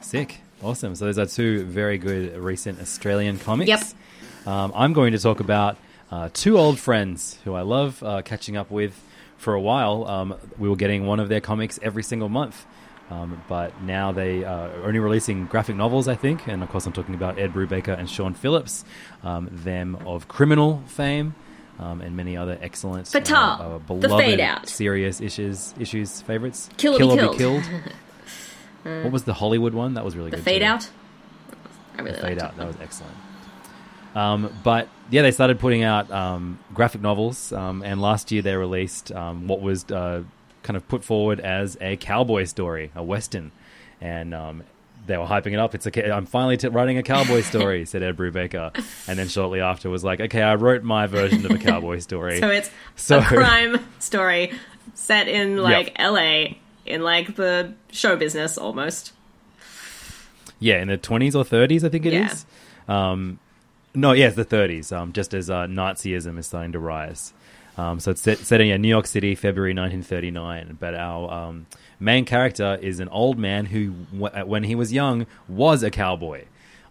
[0.00, 0.40] Sick.
[0.62, 0.94] Awesome.
[0.94, 3.68] So those are two very good recent Australian comics.
[3.68, 3.82] Yep.
[4.46, 5.76] Um, I'm going to talk about
[6.10, 9.00] uh, two old friends who I love uh, catching up with
[9.36, 10.06] for a while.
[10.06, 12.64] Um, we were getting one of their comics every single month.
[13.10, 16.48] Um, but now they uh, are only releasing graphic novels, I think.
[16.48, 18.84] And of course, I'm talking about Ed Brubaker and Sean Phillips,
[19.22, 21.34] um, them of criminal fame.
[21.78, 23.36] Um, and many other excellent, uh, Fatal.
[23.36, 24.66] uh, The beloved, Fade Out.
[24.66, 26.70] serious issues, issues favorites.
[26.78, 27.36] Kill or Be Be Killed.
[27.36, 27.62] Killed.
[29.04, 29.92] what was the Hollywood one?
[29.92, 30.44] That was really The good.
[30.44, 30.66] fade too.
[30.68, 30.88] out.
[31.98, 32.52] I really Fade Out.
[32.52, 32.56] it.
[32.56, 33.14] That was excellent.
[34.14, 38.56] Um, but yeah, they started putting out um, graphic novels, um, and last year they
[38.56, 40.22] released um, what was uh,
[40.66, 43.52] kind of put forward as a cowboy story, a western,
[44.00, 44.64] and um,
[45.06, 45.74] they were hyping it up.
[45.74, 46.10] It's okay.
[46.10, 48.74] I'm finally t- writing a cowboy story," said Ed Brubaker,
[49.08, 52.40] and then shortly after was like, "Okay, I wrote my version of a cowboy story."
[52.40, 54.52] So it's So- a crime story
[54.94, 56.58] set in like L.A.
[56.84, 59.12] in like the show business almost.
[60.58, 62.30] Yeah, in the 20s or 30s, I think it Yeah.
[62.32, 62.46] is.
[62.88, 63.38] Um,
[63.94, 67.32] no, yeah, it's the 30s, um, just as uh, Nazism is starting to rise.
[67.78, 70.78] Um, so it's set, set in yeah, New York City, February 1939.
[70.80, 71.66] But our um,
[72.00, 75.90] main character is an old man who, w- uh, when he was young, was a
[75.90, 76.44] cowboy.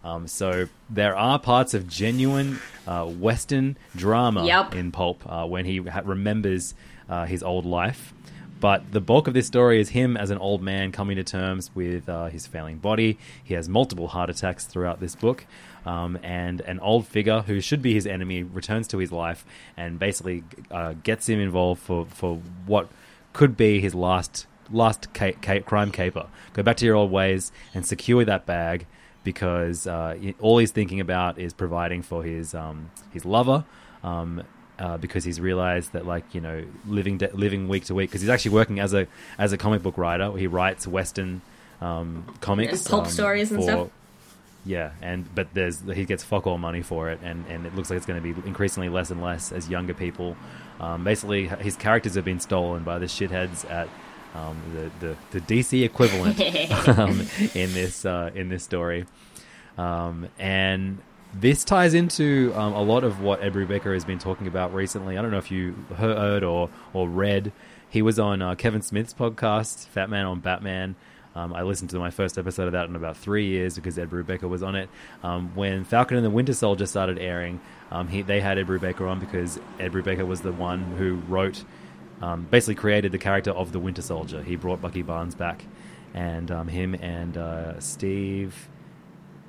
[0.04, 4.74] Um, so there are parts of genuine uh, Western drama Yep.
[4.76, 6.74] in Pulp uh, when he ha- remembers
[7.08, 8.14] uh, his old life.
[8.58, 11.70] But the bulk of this story is him as an old man coming to terms
[11.74, 13.18] with uh, his failing body.
[13.44, 15.46] He has multiple heart attacks throughout this book.
[15.84, 19.44] Um, and an old figure who should be his enemy returns to his life
[19.76, 22.88] and basically uh, gets him involved for, for what
[23.32, 26.26] could be his last last ca- ca- crime caper.
[26.52, 28.86] Go back to your old ways and secure that bag
[29.22, 33.64] because uh, all he's thinking about is providing for his um, his lover.
[34.02, 34.42] Um,
[34.78, 38.20] uh, because he's realized that, like you know, living de- living week to week, because
[38.20, 39.06] he's actually working as a
[39.38, 40.36] as a comic book writer.
[40.36, 41.40] He writes Western
[41.80, 43.90] um, comics, And pulp um, stories and for- stuff?
[44.64, 47.88] Yeah, and but there's he gets fuck all money for it, and, and it looks
[47.88, 50.36] like it's going to be increasingly less and less as younger people.
[50.80, 53.88] Um, basically, his characters have been stolen by the shitheads at
[54.34, 56.40] um, the, the the DC equivalent
[56.98, 57.20] um,
[57.54, 59.06] in this uh, in this story,
[59.78, 60.98] um, and
[61.40, 65.18] this ties into um, a lot of what Ed Brubaker has been talking about recently.
[65.18, 67.52] I don't know if you heard or or read.
[67.88, 70.96] He was on uh, Kevin Smith's podcast, Fat Man on Batman.
[71.34, 74.08] Um, I listened to my first episode of that in about three years because Ed
[74.08, 74.88] Brubaker was on it.
[75.22, 79.06] Um, when Falcon and the Winter Soldier started airing, um, he, they had Ed Brubaker
[79.08, 81.62] on because Ed Brubaker was the one who wrote,
[82.22, 84.42] um, basically created the character of the Winter Soldier.
[84.42, 85.66] He brought Bucky Barnes back,
[86.14, 88.70] and um, him and uh, Steve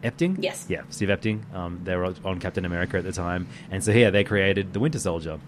[0.03, 0.37] Epting.
[0.39, 0.65] Yes.
[0.69, 1.53] Yeah, Steve Epting.
[1.53, 4.79] Um, they were on Captain America at the time, and so here they created the
[4.79, 5.39] Winter Soldier,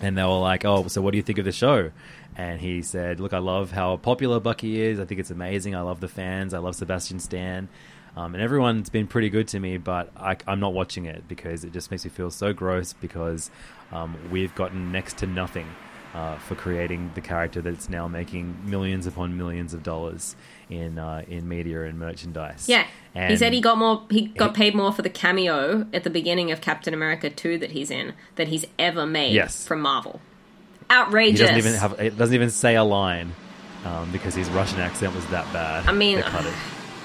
[0.00, 1.90] and they were like, "Oh, so what do you think of the show?"
[2.36, 4.98] And he said, "Look, I love how popular Bucky is.
[4.98, 5.74] I think it's amazing.
[5.74, 6.54] I love the fans.
[6.54, 7.68] I love Sebastian Stan."
[8.16, 11.64] Um, and everyone's been pretty good to me, but I, I'm not watching it because
[11.64, 13.50] it just makes me feel so gross because
[13.90, 15.66] um, we've gotten next to nothing
[16.14, 20.36] uh, for creating the character that's now making millions upon millions of dollars
[20.76, 22.68] in uh, in media and merchandise.
[22.68, 22.86] Yeah,
[23.28, 24.02] he said he got more.
[24.10, 27.70] He got paid more for the cameo at the beginning of Captain America two that
[27.72, 29.66] he's in than he's ever made Yes.
[29.66, 30.20] from Marvel.
[30.90, 31.40] Outrageous.
[31.40, 32.00] He doesn't even have.
[32.00, 33.32] It doesn't even say a line
[33.84, 35.88] um, because his Russian accent was that bad.
[35.88, 36.54] I mean- they cut it.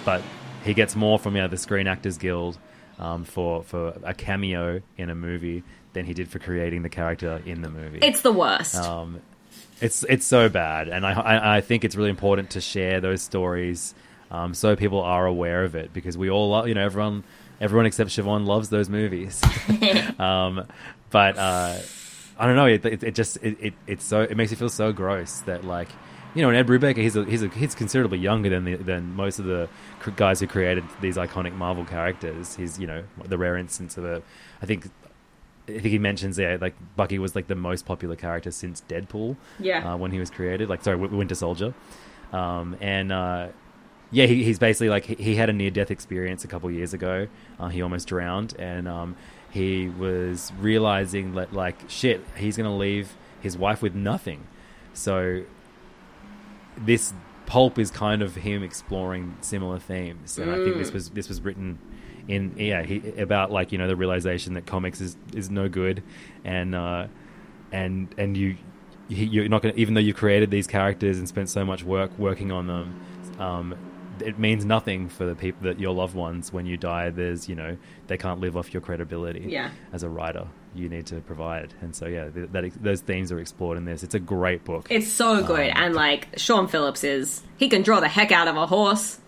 [0.06, 0.22] But
[0.64, 2.58] he gets more from yeah, the Screen Actors Guild
[3.00, 7.42] um, for for a cameo in a movie than he did for creating the character
[7.46, 8.00] in the movie.
[8.02, 8.76] It's the worst.
[8.76, 9.22] Um,
[9.82, 13.22] it's it's so bad, and I, I I think it's really important to share those
[13.22, 13.94] stories
[14.30, 17.24] um, so people are aware of it because we all love you know everyone
[17.62, 19.42] everyone except Siobhan loves those movies.
[20.20, 20.66] um,
[21.10, 21.78] but uh,
[22.38, 22.66] I don't know.
[22.66, 25.64] It, it, it just it, it it's so it makes you feel so gross that
[25.64, 25.88] like
[26.36, 29.14] you know, and Ed Brubaker he's a, he's a, he's considerably younger than the, than
[29.14, 29.70] most of the
[30.16, 32.56] guys who created these iconic Marvel characters.
[32.56, 34.22] He's you know the rare instance of a
[34.62, 34.90] I think.
[35.68, 39.36] I think he mentions yeah, like Bucky was like the most popular character since Deadpool.
[39.60, 39.94] Yeah.
[39.94, 41.74] Uh, when he was created, like sorry, Winter Soldier,
[42.32, 43.50] um, and uh,
[44.12, 46.94] yeah, he, he's basically like he, he had a near death experience a couple years
[46.94, 47.28] ago.
[47.60, 49.16] Uh, he almost drowned, and um,
[49.50, 54.48] he was realizing that like shit, he's gonna leave his wife with nothing.
[54.94, 55.44] So
[56.78, 57.14] this
[57.46, 61.42] pulp is kind of him exploring similar themes, and I think this was this was
[61.42, 61.80] written
[62.28, 66.04] in yeah he, about like you know the realization that comics is is no good,
[66.44, 67.08] and uh,
[67.72, 68.58] and and you
[69.08, 71.84] you- you're not going to even though you created these characters and spent so much
[71.84, 73.00] work working on them.
[73.40, 73.76] Um,
[74.20, 77.12] it means nothing for the people that your loved ones when you die.
[77.12, 79.70] There's, you know, they can't live off your credibility Yeah.
[79.94, 80.48] as a writer.
[80.74, 84.02] You need to provide, and so yeah, th- that, those themes are explored in this.
[84.02, 84.88] It's a great book.
[84.90, 88.58] It's so good, and like Sean Phillips is, he can draw the heck out of
[88.58, 89.20] a horse.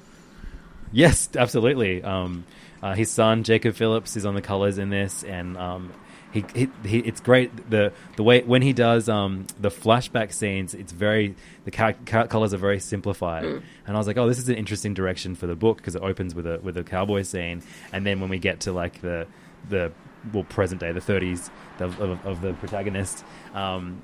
[0.91, 2.01] Yes, absolutely.
[2.03, 2.45] Um,
[2.81, 5.91] uh, his son Jacob Phillips is on the colors in this, and um,
[6.31, 10.73] he, he, he it's great the the way when he does um, the flashback scenes.
[10.73, 14.37] It's very the ca- ca- colors are very simplified, and I was like, oh, this
[14.39, 17.23] is an interesting direction for the book because it opens with a with a cowboy
[17.23, 19.27] scene, and then when we get to like the
[19.69, 19.91] the
[20.33, 23.23] well present day the 30s of, of, of the protagonist.
[23.53, 24.01] Um,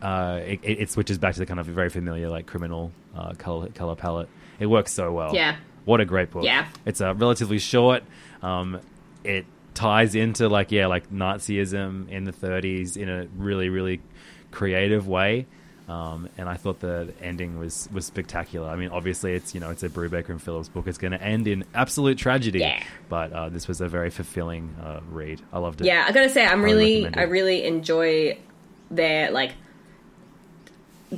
[0.00, 3.34] uh, it, it it switches back to the kind of very familiar like criminal uh,
[3.34, 4.28] color color palette.
[4.58, 5.34] It works so well.
[5.34, 5.56] Yeah.
[5.90, 6.44] What a great book.
[6.44, 6.68] Yeah.
[6.86, 8.04] It's uh, relatively short.
[8.42, 8.80] Um,
[9.24, 14.00] it ties into like yeah like Nazism in the 30s in a really really
[14.52, 15.46] creative way.
[15.88, 18.68] Um, and I thought the ending was was spectacular.
[18.68, 20.86] I mean, obviously, it's you know it's a Brubaker and Phillips book.
[20.86, 22.60] It's going to end in absolute tragedy.
[22.60, 22.84] Yeah.
[23.08, 25.42] But uh, this was a very fulfilling uh, read.
[25.52, 25.88] I loved it.
[25.88, 27.12] Yeah, I gotta say, I'm really.
[27.12, 28.38] I really enjoy
[28.92, 29.54] their like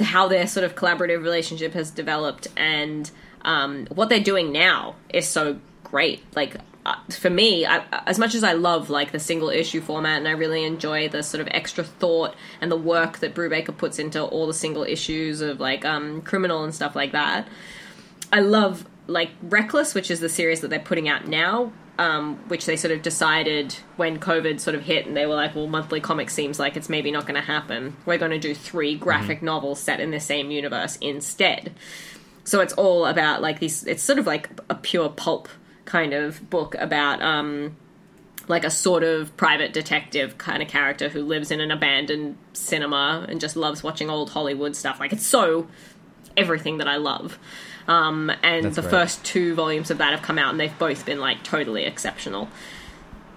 [0.00, 3.10] how their sort of collaborative relationship has developed, and
[3.42, 6.22] um, what they're doing now is so great.
[6.34, 10.18] Like uh, for me, I, as much as I love like the single issue format,
[10.18, 13.98] and I really enjoy the sort of extra thought and the work that Brubaker puts
[13.98, 17.46] into all the single issues of like um, criminal and stuff like that.
[18.32, 22.66] I love like Reckless, which is the series that they're putting out now, um, which
[22.66, 26.00] they sort of decided when COVID sort of hit, and they were like, "Well, monthly
[26.00, 27.96] comics seems like it's maybe not going to happen.
[28.06, 31.74] We're going to do three graphic novels set in the same universe instead."
[32.44, 33.84] So it's all about like these.
[33.84, 35.48] It's sort of like a pure pulp
[35.84, 37.76] kind of book about um,
[38.48, 43.26] like a sort of private detective kind of character who lives in an abandoned cinema
[43.28, 44.98] and just loves watching old Hollywood stuff.
[44.98, 45.68] Like it's so
[46.36, 47.38] everything that I love.
[47.88, 51.04] Um, and That's the first two volumes of that have come out, and they've both
[51.04, 52.48] been like totally exceptional.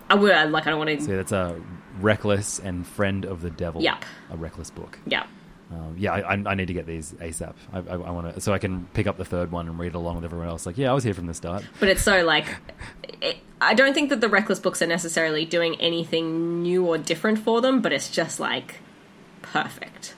[0.09, 0.67] I would like.
[0.67, 1.01] I don't want to.
[1.05, 1.59] So that's a
[1.99, 3.81] reckless and friend of the devil.
[3.81, 4.05] Yep.
[4.31, 4.99] A reckless book.
[5.05, 5.25] Yeah.
[5.71, 7.53] Um, yeah, I, I need to get these ASAP.
[7.73, 9.95] I, I, I want to so I can pick up the third one and read
[9.95, 10.65] along with everyone else.
[10.65, 11.63] Like, yeah, I was here from the start.
[11.79, 12.45] But it's so like.
[13.21, 17.39] It, I don't think that the Reckless books are necessarily doing anything new or different
[17.39, 18.75] for them, but it's just like
[19.41, 20.13] perfect.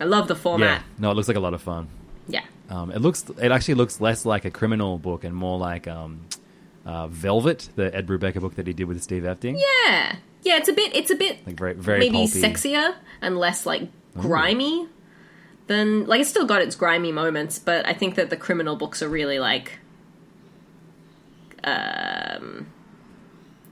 [0.00, 0.82] I love the Yeah, format.
[0.98, 1.88] no, it looks like a lot of fun.
[2.26, 2.44] Yeah.
[2.70, 6.20] Um, it looks it actually looks less like a criminal book and more like um,
[6.84, 9.58] uh, Velvet, the Ed Brubaker book that he did with Steve Epting.
[9.58, 10.16] Yeah.
[10.42, 12.40] Yeah, it's a bit it's a bit Like very very maybe pulpy.
[12.42, 13.88] sexier and less like
[14.22, 14.88] grimy
[15.66, 19.02] than like it's still got its grimy moments, but I think that the criminal books
[19.02, 19.78] are really like
[21.64, 22.66] um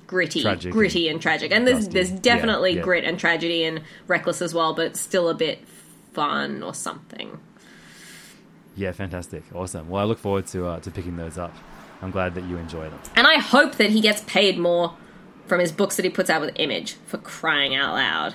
[0.06, 1.52] gritty Tragic gritty and tragic.
[1.52, 2.82] And there's there's Yeah, definitely yeah.
[2.82, 5.66] grit and tragedy and reckless as well, but still a bit
[6.12, 7.38] fun or something.
[8.74, 9.88] Yeah, fantastic, awesome.
[9.88, 11.54] Well, I look forward to uh, to picking those up.
[12.02, 12.98] I'm glad that you enjoy them.
[13.14, 14.94] And I hope that he gets paid more
[15.46, 18.34] from his books that he puts out with Image for crying out loud.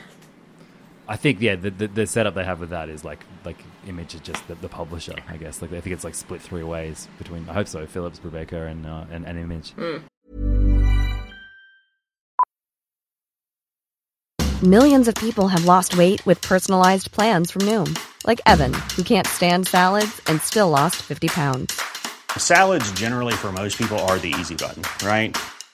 [1.12, 4.16] I think yeah, the, the the setup they have with that is like like Image
[4.16, 5.62] is just the, the publisher, I guess.
[5.62, 7.50] Like I think it's like split three ways between.
[7.50, 7.86] I hope so.
[7.86, 9.74] Phillips, Brubaker, and uh, and, and Image.
[14.64, 19.28] Millions of people have lost weight with personalized plans from Noom, like Evan, who can't
[19.28, 21.82] stand salads and still lost 50 pounds.
[22.38, 25.36] Salads, generally, for most people, are the easy button, right?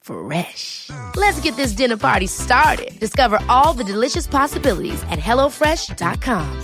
[0.00, 0.90] Fresh.
[1.16, 2.98] Let's get this dinner party started.
[2.98, 6.62] Discover all the delicious possibilities at hellofresh.com.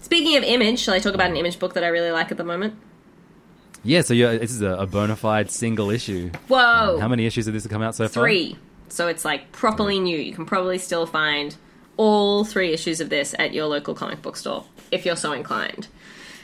[0.00, 2.36] Speaking of image, shall I talk about an image book that I really like at
[2.36, 2.76] the moment?
[3.82, 6.30] Yeah, so you're, this is a, a bona fide single issue.
[6.48, 6.94] Whoa!
[6.94, 8.22] Um, how many issues of this have come out so far?
[8.22, 8.56] Three.
[8.88, 10.18] So it's like properly new.
[10.18, 11.56] You can probably still find
[11.96, 15.88] all three issues of this at your local comic book store if you're so inclined.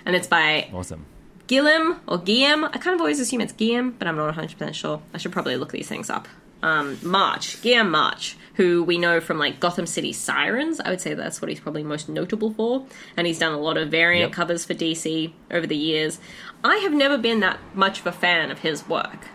[0.05, 1.07] And it's by Awesome.
[1.51, 2.65] Guillem or Guillem.
[2.65, 5.03] I kind of always assume it's Guillem, but I'm not 100% sure.
[5.13, 6.29] I should probably look these things up.
[6.63, 10.79] Um, March, Guillem March, who we know from like Gotham City Sirens.
[10.79, 12.85] I would say that's what he's probably most notable for.
[13.17, 14.33] And he's done a lot of variant Yep.
[14.37, 16.21] covers for DC over the years.
[16.63, 19.27] I have never been that much of a fan of his work.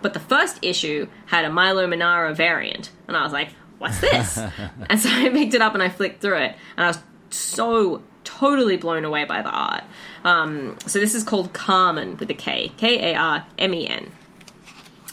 [0.00, 4.38] But the first issue had a Milo Manara variant, and I was like, what's this?
[4.88, 6.98] and so I picked it up and I flicked through it, and I was
[7.30, 9.84] so totally blown away by the art.
[10.24, 14.10] Um, so this is called Carmen with a K, K A R M E N,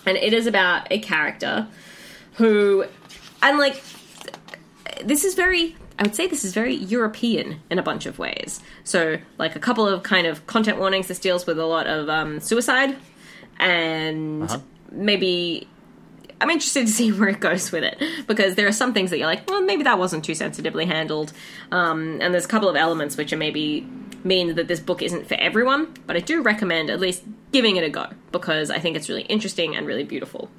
[0.06, 1.68] and it is about a character
[2.34, 2.86] who,
[3.44, 3.82] and like,
[5.04, 5.76] this is very.
[6.00, 8.60] I would say this is very European in a bunch of ways.
[8.84, 11.08] So, like a couple of kind of content warnings.
[11.08, 12.96] This deals with a lot of um, suicide,
[13.60, 14.60] and Uh-huh.
[14.92, 15.68] maybe
[16.42, 19.20] I'm interested to see where it goes with it because there are some things that
[19.20, 21.32] you're like, well, maybe that wasn't too sensitively handled,
[21.72, 23.88] um, and there's a couple of elements which are maybe
[24.24, 25.94] mean that this book isn't for everyone.
[26.06, 29.24] But I do recommend at least giving it a go because I think it's really
[29.24, 30.50] interesting and really beautiful.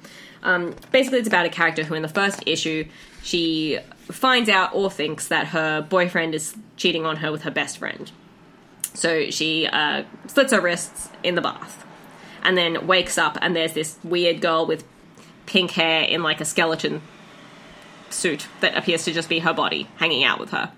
[0.43, 2.85] Um, basically, it's about a character who, in the first issue,
[3.21, 3.79] she
[4.11, 8.11] finds out or thinks that her boyfriend is cheating on her with her best friend.
[8.93, 11.85] So she uh, slits her wrists in the bath
[12.43, 14.83] and then wakes up and there's this weird girl with
[15.45, 17.01] pink hair in like a skeleton
[18.09, 20.71] suit that appears to just be her body hanging out with her.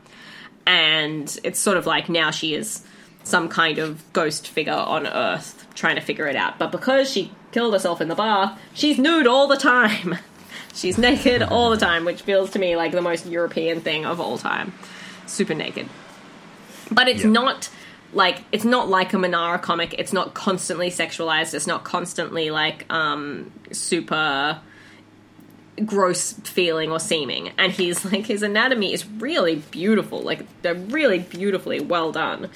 [0.65, 2.83] And it's sort of like now she is
[3.23, 6.57] some kind of ghost figure on Earth trying to figure it out.
[6.57, 10.17] But because she killed herself in the bath, she's nude all the time.
[10.73, 14.19] She's naked all the time, which feels to me like the most European thing of
[14.19, 14.73] all time.
[15.25, 15.87] Super naked.
[16.91, 17.29] But it's Yeah.
[17.29, 17.69] not
[18.15, 19.93] like it's not like a Manara comic.
[19.97, 21.53] It's not constantly sexualized.
[21.53, 24.59] It's not constantly like um super
[25.83, 27.51] gross feeling or seeming.
[27.57, 30.21] And he's like his anatomy is really beautiful.
[30.21, 32.49] Like they're really beautifully well done.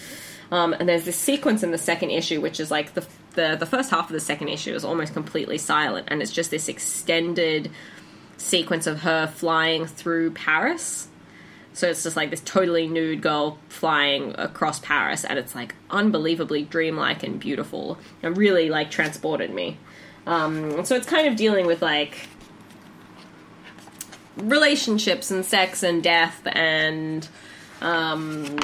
[0.51, 3.05] Um, and there's this sequence in the second issue, which is like the,
[3.35, 6.49] the the first half of the second issue is almost completely silent, and it's just
[6.49, 7.69] this extended
[8.37, 11.08] sequence of her flying through Paris.
[11.73, 16.63] So it's just like this totally nude girl flying across Paris, and it's like unbelievably
[16.63, 19.77] dreamlike and beautiful, and really like transported me.
[20.25, 22.27] Um, so it's kind of dealing with like
[24.37, 27.27] relationships and sex and death and
[27.81, 28.57] um,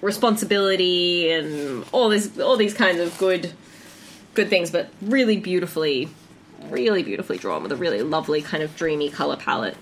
[0.00, 3.52] responsibility and all this, all these kinds of good,
[4.34, 6.08] good things, but really beautifully,
[6.68, 9.76] really beautifully drawn with a really lovely kind of dreamy color palette.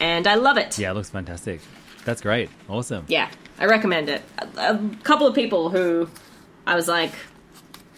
[0.00, 0.78] And I love it.
[0.78, 1.60] Yeah, it looks fantastic.
[2.04, 2.48] That's great.
[2.68, 3.04] Awesome.
[3.08, 4.22] Yeah, I recommend it.
[4.38, 6.08] A, a couple of people who
[6.66, 7.12] I was like,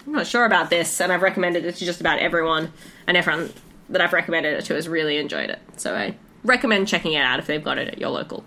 [0.06, 2.72] I'm not sure about this, and I've recommended it to just about everyone,
[3.06, 3.52] and everyone
[3.88, 5.60] that I've recommended it to has really enjoyed it.
[5.76, 8.44] So I recommend checking it out if they've got it at your local.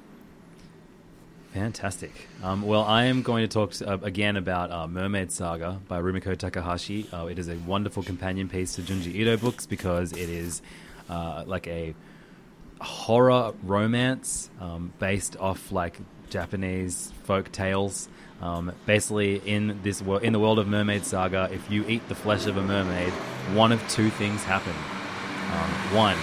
[1.53, 2.27] Fantastic.
[2.43, 6.37] Um, well, I am going to talk uh, again about uh, Mermaid Saga by Rumiko
[6.37, 7.07] Takahashi.
[7.13, 10.61] Uh, it is a wonderful companion piece to Junji Ito books because it is
[11.07, 11.95] uh, like a
[12.81, 15.97] horror romance um, based off like
[16.29, 18.09] Japanese folk tales.
[18.41, 22.15] Um, basically, in this wo- in the world of Mermaid Saga, if you eat the
[22.15, 23.13] flesh of a mermaid,
[23.53, 24.73] one of two things happen.
[24.73, 26.17] Um, one,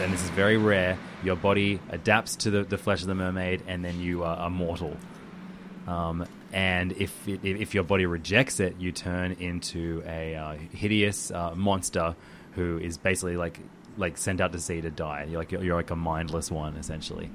[0.00, 3.62] and this is very rare, your body adapts to the, the flesh of the mermaid,
[3.66, 4.96] and then you are, are mortal.
[5.86, 11.30] Um, and if it, if your body rejects it, you turn into a uh, hideous
[11.30, 12.14] uh, monster
[12.52, 13.58] who is basically like
[13.96, 15.26] like sent out to sea to die.
[15.28, 17.30] You're like you're, you're like a mindless one essentially.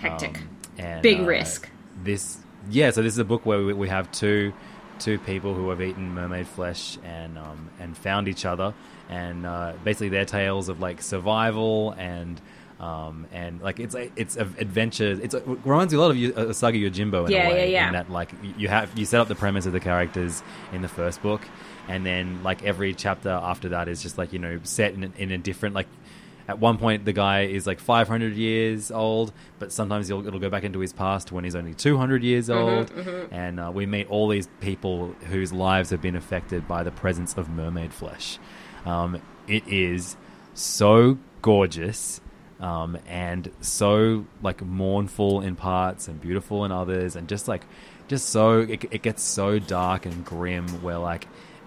[0.00, 0.36] Hectic.
[0.38, 0.48] Um,
[0.78, 1.68] and, Big uh, risk.
[2.02, 2.38] This,
[2.70, 2.90] yeah.
[2.90, 4.52] So this is a book where we, we have two
[4.98, 8.74] two people who have eaten mermaid flesh and um, and found each other,
[9.08, 12.40] and uh, basically their tales of like survival and.
[12.78, 15.18] Um, and like it's it's adventures.
[15.20, 17.72] It's, it reminds me a lot of uh, Usagi Yojimbo in Yeah, a way.
[17.72, 17.86] yeah, yeah.
[17.86, 20.42] In that like you have you set up the premise of the characters
[20.74, 21.40] in the first book,
[21.88, 25.12] and then like every chapter after that is just like you know set in, a-
[25.22, 25.86] in a different like
[26.48, 30.48] at one point the guy is like 500 years old, but sometimes he'll, it'll go
[30.48, 32.92] back into his past when he's only 200 years old.
[33.32, 37.36] And uh, we meet all these people whose lives have been affected by the presence
[37.36, 38.38] of mermaid flesh.
[38.84, 40.16] Um, it is
[40.54, 42.20] so gorgeous
[42.60, 47.62] um, and so like mournful in parts and beautiful in others, and just like
[48.08, 51.26] just so it, it gets so dark and grim where like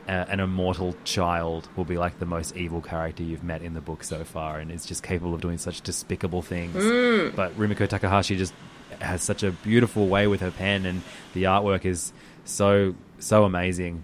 [0.09, 3.81] a, an immortal child will be like the most evil character you've met in the
[3.81, 6.73] book so far, and is just capable of doing such despicable things.
[7.35, 8.53] But Rumiko Takahashi just
[8.99, 11.03] has such a beautiful way with her pen, and
[11.33, 12.11] the artwork is
[12.43, 14.03] so so amazing.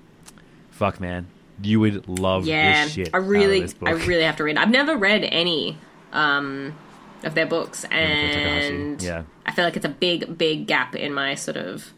[0.70, 1.28] Fuck man,
[1.62, 3.10] you would love Yeah, this shit.
[3.14, 3.68] I really.
[3.84, 4.58] I really have to read.
[4.58, 5.78] I've never read any
[6.14, 6.78] um,
[7.24, 9.24] of their books, and yeah.
[9.46, 11.94] I feel like it's a big, big gap in my sort of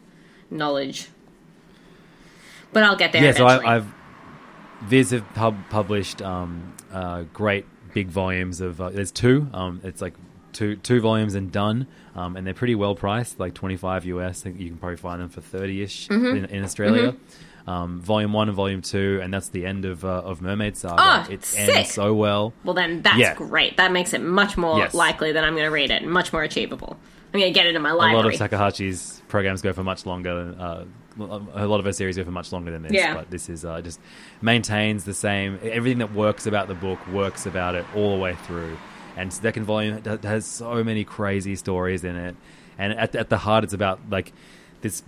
[0.49, 1.09] knowledge.
[2.71, 3.23] But I'll get there.
[3.23, 3.67] yeah, so eventually.
[3.67, 3.96] I, I've
[4.83, 8.79] Viz have pub- published um, uh, great big volumes of.
[8.79, 9.47] Uh, there's two.
[9.53, 10.13] Um, it's like
[10.53, 14.41] two two volumes and done, um, and they're pretty well priced, like 25 US.
[14.41, 16.37] I think you can probably find them for 30 ish Mm-hmm.
[16.37, 17.15] in, in Australia.
[17.65, 20.95] Um, volume one and volume two, and that's the end of uh, of Mermaid Saga.
[21.27, 21.67] Oh, it sick.
[21.75, 22.53] ends so well.
[22.63, 23.33] Well, then that's Yeah.
[23.35, 23.75] great.
[23.77, 24.93] That makes it much more Yes.
[24.93, 26.97] likely that I'm going to read it and much more achievable.
[27.33, 28.35] I'm going to get it in my library.
[28.35, 30.55] A lot of Takahashi's programs go for much longer.
[30.57, 30.83] Uh,
[31.19, 32.91] a lot of her series go for much longer than this.
[32.93, 33.13] Yeah.
[33.15, 33.99] But this is uh, just
[34.41, 35.59] maintains the same.
[35.63, 38.77] Everything that works about the book works about it all the way through.
[39.15, 42.35] And second volume has so many crazy stories in it.
[42.77, 44.31] And at, at the heart, it's about like
[44.81, 45.03] this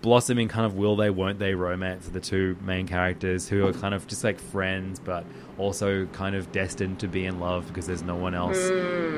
[0.00, 3.72] blossoming kind of will they won't they romance of the two main characters who are
[3.72, 5.24] kind of just like friends but
[5.58, 8.58] also kind of destined to be in love because there's no one else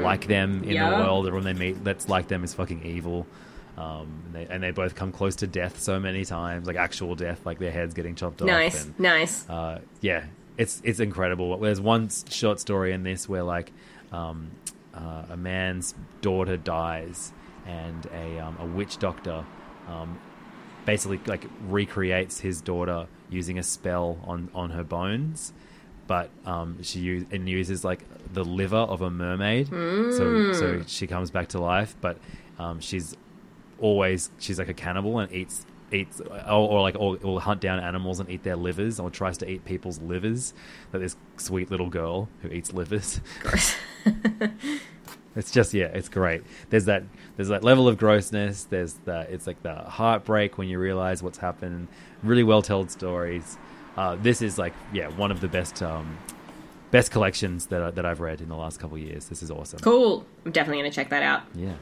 [0.03, 1.01] like them in the Yeah.
[1.01, 3.26] world everyone they meet that's like them is fucking evil
[3.77, 7.14] um, and, they, and they both come close to death so many times like actual
[7.14, 9.49] death like their heads getting chopped off nice, and, nice.
[9.49, 10.25] uh, yeah,
[10.57, 11.59] it's it's incredible.
[11.59, 13.72] There's one short story in this where like
[14.12, 14.51] um,
[14.95, 17.33] uh, a man's daughter dies,
[17.66, 19.45] and a um, a witch doctor
[19.89, 20.18] um,
[20.85, 25.53] basically like recreates his daughter using a spell on on her bones.
[26.07, 31.07] But um, she use, and uses like the liver of a mermaid, so so she
[31.07, 31.97] comes back to life.
[32.01, 32.18] But
[32.59, 33.16] um, she's
[33.79, 37.79] always she's like a cannibal and eats eats or, or like or, will hunt down
[37.79, 40.55] animals and eat their livers or tries to eat people's livers.
[40.91, 43.20] But this sweet little girl who eats livers.
[45.37, 46.43] it's just yeah, it's great.
[46.70, 47.05] There's that
[47.37, 48.64] there's that level of grossness.
[48.64, 51.89] There's that it's like the heartbreak when you realize what's happened.
[52.22, 53.57] Really well told stories.
[53.97, 56.18] Uh, this is like yeah one of the best um,
[56.91, 59.27] best collections that that I've read in the last couple of years.
[59.27, 59.81] This is awesome.
[59.81, 60.27] Cool.
[60.45, 61.43] I'm definitely going to check that out.
[61.55, 61.75] Yeah.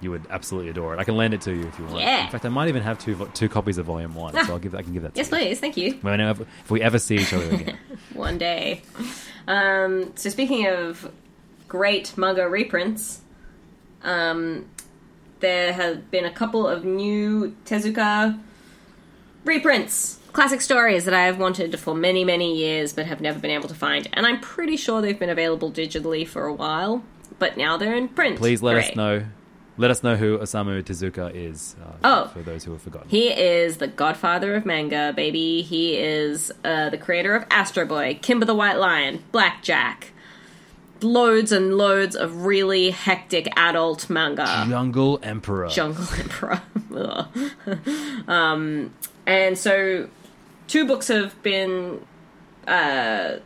[0.00, 1.00] You would absolutely adore it.
[1.00, 1.98] I can lend it to you if you want.
[2.00, 2.24] Yeah.
[2.26, 4.58] In fact, I might even have two vo- two copies of Volume One, so I'll
[4.60, 5.14] give I can give that.
[5.14, 5.36] To Yes, you.
[5.36, 5.58] please.
[5.60, 5.94] Thank you.
[6.02, 7.78] Whenever if we ever see each other again.
[8.14, 8.82] One day.
[9.48, 11.10] Um, so speaking of
[11.66, 13.22] great manga reprints,
[14.04, 14.66] um,
[15.40, 18.38] there have been a couple of new Tezuka
[19.44, 23.50] reprints, classic stories that I have wanted for many, many years but have never been
[23.50, 24.08] able to find.
[24.12, 27.02] And I'm pretty sure they've been available digitally for a while,
[27.38, 28.36] but now they're in print.
[28.38, 29.24] Please let us know.
[29.78, 31.76] Let us know who Osamu Tezuka is.
[31.82, 32.28] Uh, Oh.
[32.32, 33.08] for those who have forgotten.
[33.08, 35.62] He is the godfather of manga, baby.
[35.62, 40.12] He is uh, the creator of Astro Boy, Kimba the White Lion, Blackjack.
[41.00, 44.64] Loads and loads of really hectic adult manga.
[44.68, 45.68] Jungle Emperor.
[45.68, 46.60] Jungle Emperor.
[48.26, 48.92] Um,
[49.26, 50.08] and so,
[50.66, 52.04] two books have been
[52.66, 53.36] uh,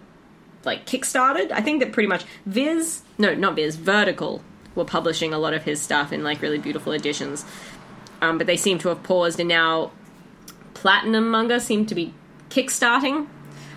[0.64, 1.52] like kickstarted.
[1.52, 4.42] I think that pretty much Viz, no, not Viz, Vertical
[4.74, 7.44] were publishing a lot of his stuff in like really beautiful editions.
[8.20, 9.90] Um, but they seem to have paused, and now
[10.74, 12.14] Platinum manga seem to be
[12.50, 13.26] kickstarting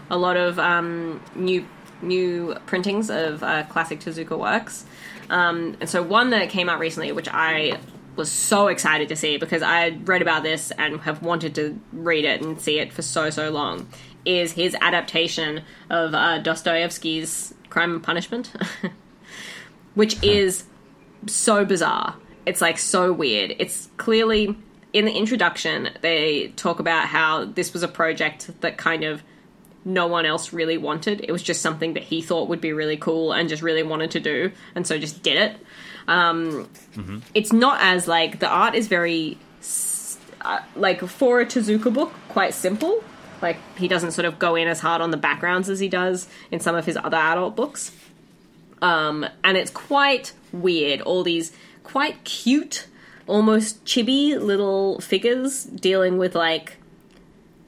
[0.09, 1.65] a lot of um, new
[2.01, 4.85] new printings of uh, classic Tezuka works.
[5.29, 7.79] Um, and so one that came out recently, which I
[8.15, 11.79] was so excited to see because I had read about this and have wanted to
[11.91, 13.87] read it and see it for so so long,
[14.25, 18.53] is his adaptation of uh, Dostoevsky's Crime and Punishment,
[19.95, 20.63] which is
[21.27, 22.15] so bizarre.
[22.45, 23.55] It's like so weird.
[23.59, 24.55] It's clearly
[24.93, 29.23] in the introduction they talk about how this was a project that kind of
[29.83, 31.21] no one else really wanted.
[31.23, 34.11] It was just something that he thought would be really cool and just really wanted
[34.11, 35.57] to do, and so just did it.
[36.07, 36.69] Um,
[37.33, 39.37] It's not as like the art is very
[40.41, 43.03] uh, like for a Tezuka book, quite simple.
[43.41, 46.27] Like he doesn't sort of go in as hard on the backgrounds as he does
[46.51, 47.91] in some of his other adult books.
[48.81, 51.01] Um, and it's quite weird.
[51.01, 51.51] All these
[51.83, 52.87] quite cute,
[53.27, 56.77] almost chibi little figures dealing with like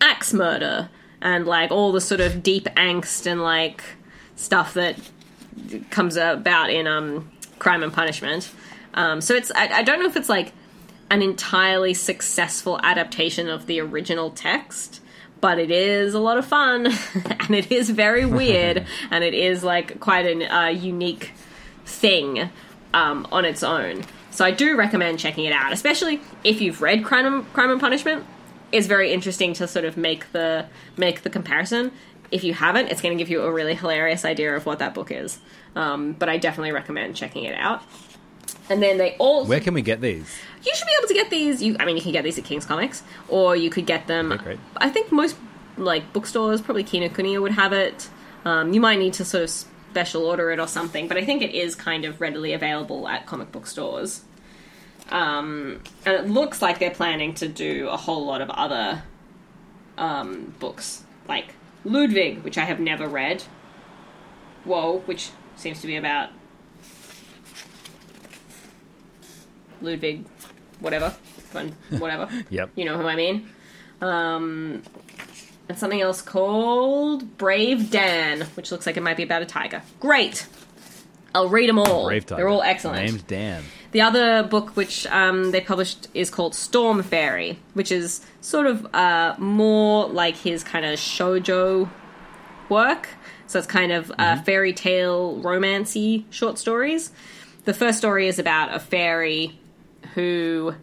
[0.02, 0.90] axe murder
[1.22, 3.84] and like all the sort of deep angst and like
[4.36, 4.98] stuff that
[5.90, 8.52] comes about in um, Crime and Punishment.
[8.94, 10.54] Um, so it's I, I don't know if it's like
[11.10, 15.02] an entirely successful adaptation of the original text,
[15.42, 19.64] but it is a lot of fun and it is very weird and it is
[19.64, 21.32] like quite a uh, unique
[21.86, 22.50] thing
[22.94, 24.04] um, on its own.
[24.32, 27.80] So I do recommend checking it out, especially if you've read Crime and, Crime and
[27.80, 28.26] Punishment.
[28.72, 31.92] It's very interesting to sort of make the make the comparison.
[32.30, 34.94] If you haven't, it's going to give you a really hilarious idea of what that
[34.94, 35.40] book is.
[35.76, 37.82] Um, but I definitely recommend checking it out.
[38.70, 40.38] And then they all Where can we get these?
[40.64, 41.64] you should be able to get these.
[41.64, 44.32] You, I mean, you can get these at King's Comics, or you could get them.
[44.32, 44.60] Okay, great.
[44.76, 45.38] I think most
[45.78, 48.10] like bookstores, probably Kinokuniya would have it.
[48.44, 51.42] Um, you might need to sort of special order it or something, but I think
[51.42, 54.24] it is kind of readily available at comic book stores.
[55.10, 59.04] Um, and it looks like they're planning to do a whole lot of other
[59.98, 61.54] um, books, like
[61.86, 63.44] Ludwig, which I have never read.
[64.66, 66.30] Whoa, which seems to be about
[69.82, 70.26] Ludwig,
[70.80, 72.30] whatever, fun, whatever.
[72.50, 72.72] Yep.
[72.76, 73.50] You know who I mean.
[74.02, 74.84] Um,
[75.70, 79.82] and something else called Brave Dan, which looks like it might be about a tiger.
[80.00, 80.48] Great.
[81.36, 82.06] I'll read them all.
[82.06, 82.38] Brave Tiger.
[82.38, 83.06] They're all excellent.
[83.06, 83.64] Named Dan.
[83.92, 88.94] The other book which um, they published is called Storm Fairy, which is sort of
[88.94, 91.90] uh, more like his kind of shojo
[92.70, 93.10] work.
[93.48, 97.12] So it's kind of uh, fairy tale romancy short stories.
[97.66, 99.58] The first story is about a fairy
[100.18, 100.74] who.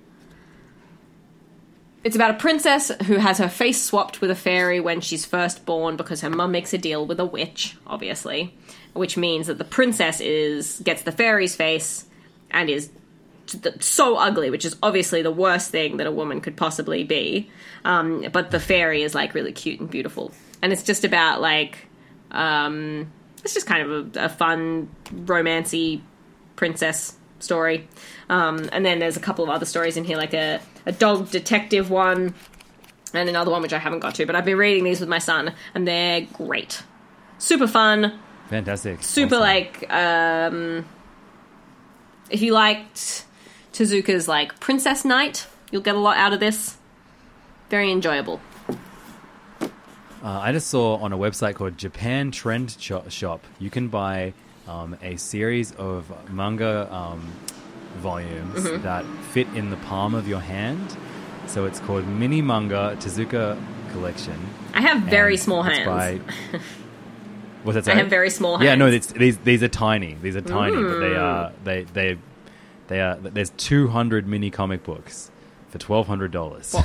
[2.05, 5.65] It's about a princess who has her face swapped with a fairy when she's first
[5.65, 8.55] born because her mum makes a deal with a witch, obviously,
[8.93, 12.05] which means that the princess is gets the fairy's face
[12.51, 12.91] and is
[13.81, 17.51] so ugly, which is obviously the worst thing that a woman could possibly be.
[17.85, 20.33] Um, but the fairy is like really cute and beautiful,
[20.63, 21.89] and it's just about like
[22.31, 23.11] um,
[23.43, 26.03] it's just kind of a, a fun romancy
[26.55, 27.87] princess story.
[28.29, 31.31] Um, and then there's a couple of other stories in here, like a, a dog
[31.31, 32.35] detective one,
[33.13, 34.27] and another one which I haven't got to.
[34.27, 36.83] But I've been reading these with my son, and they're great,
[37.39, 38.19] super fun,
[38.51, 39.03] Fantastic.
[39.03, 39.41] super Awesome.
[39.41, 40.85] like um
[42.31, 43.25] if you liked
[43.73, 46.79] Tezuka's like Princess Knight, you'll get a lot out of this.
[47.71, 48.41] Very enjoyable.
[50.23, 54.33] Uh, I just saw on a website called Japan Trend Shop, you can buy
[54.69, 57.21] um, a series of manga um,
[57.99, 58.83] volumes Mhm.
[58.83, 60.97] that fit in the palm of your hand.
[61.47, 63.57] So it's called Mini Manga Tezuka
[63.93, 64.39] Collection.
[64.75, 65.87] I have very small hands.
[65.87, 66.21] by-
[67.63, 67.95] What's that?
[67.95, 68.67] I have very small hands.
[68.67, 70.17] Yeah, no, these these are tiny.
[70.23, 71.23] These are tiny, but they Mm.
[71.23, 72.19] are they they
[72.89, 73.17] they are.
[73.17, 75.31] There's 200 mini comic books
[75.71, 76.75] for twelve hundred dollars.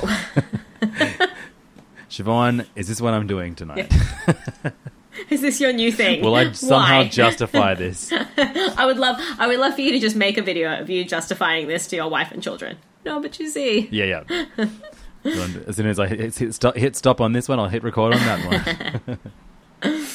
[2.10, 3.92] Siobhan, is this what I'm doing tonight?
[5.30, 6.22] Is this your new thing?
[6.22, 7.08] Will I somehow Why?
[7.08, 8.12] justify this?
[8.12, 11.04] I would love I would love for you to just make a video of you
[11.04, 12.78] justifying this to your wife and children.
[13.04, 13.88] No, but you see.
[13.90, 14.66] Yeah, yeah.
[15.24, 18.14] As soon as I hit, hit, stop, hit stop on this one, I'll hit record
[18.14, 19.18] on that
[19.82, 19.98] one.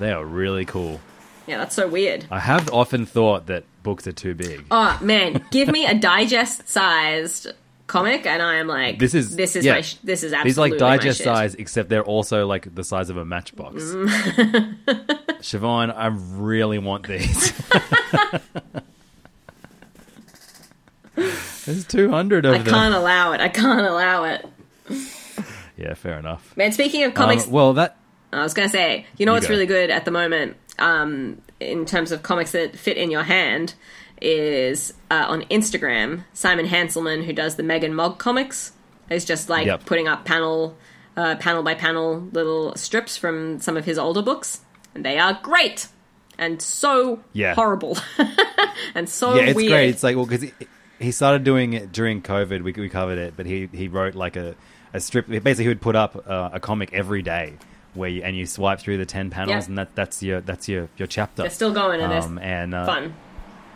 [0.00, 1.00] they are really cool.
[1.46, 2.26] Yeah, that's so weird.
[2.30, 4.66] I have often thought that books are too big.
[4.70, 7.48] Oh man, give me a digest sized
[7.88, 9.72] comic and I am like This is this is yeah.
[9.74, 12.84] my sh- this is These absolutely like my digest size, except they're also like the
[12.84, 13.82] size of a matchbox.
[13.82, 14.76] Mm.
[15.40, 17.52] Siobhan, I really want these.
[21.14, 22.74] There's 200 of I them.
[22.74, 23.40] I can't allow it.
[23.40, 24.46] I can't allow it.
[25.76, 26.56] Yeah, fair enough.
[26.56, 27.96] Man, speaking of comics, Um, well, that
[28.32, 29.52] I was going to say, you know You what's go.
[29.54, 33.74] really good at the moment um, in terms of comics that fit in your hand
[34.20, 38.72] is uh, on Instagram, Simon Hanselmann, who does the Megg and Mogg comics,
[39.10, 39.86] is just like Yep.
[39.86, 40.76] putting up panel,
[41.16, 44.60] uh, panel by panel little strips from some of his older books,
[44.94, 45.88] and they are great
[46.38, 47.54] and so Yeah.
[47.54, 47.98] horrible
[48.94, 49.70] and so yeah, it's weird.
[49.70, 49.88] great.
[49.90, 50.52] It's like well, because he,
[50.98, 52.62] he started doing it during COVID.
[52.62, 54.54] We we covered it, but he he wrote like a
[54.94, 55.26] a strip.
[55.28, 57.54] Basically, he would put up uh, a comic every day.
[57.94, 59.68] Where you, and you swipe through the ten panels, Yeah.
[59.70, 61.42] and that, that's your that's your, your chapter.
[61.42, 63.14] They're still going and Um, and uh, fun.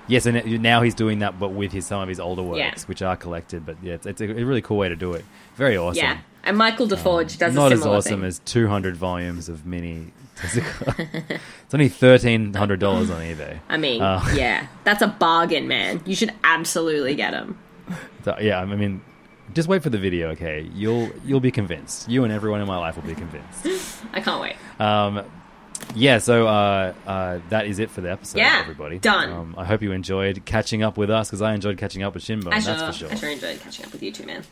[0.08, 2.74] Yes, and now he's doing that, but with his some of his older works, Yeah.
[2.86, 3.64] which are collected.
[3.64, 5.24] But yeah, it's, it's a, really cool way to do it.
[5.56, 6.02] Very awesome.
[6.02, 8.28] Yeah, and Michael DeForge does Not as awesome thing.
[8.28, 10.12] as 200 volumes of mini.
[10.42, 13.60] it's only thirteen hundred dollars on eBay.
[13.68, 16.00] I mean, Uh, yeah, that's a bargain, man.
[16.04, 17.58] You should absolutely get them.
[18.24, 19.02] so, yeah, I mean,
[19.54, 20.68] just wait for the video, okay?
[20.74, 22.08] You'll you'll be convinced.
[22.08, 23.66] You and everyone in my life will be convinced.
[24.12, 24.56] I can't wait.
[24.80, 25.22] Um,
[25.94, 28.98] yeah, so uh, uh, that is it for the episode, Yeah, everybody.
[28.98, 29.30] done.
[29.30, 32.24] Um, I hope you enjoyed catching up with us because I enjoyed catching up with
[32.24, 32.48] Shinbo.
[32.52, 33.10] I that's sure, for sure.
[33.10, 34.42] I sure enjoyed catching up with you too, man.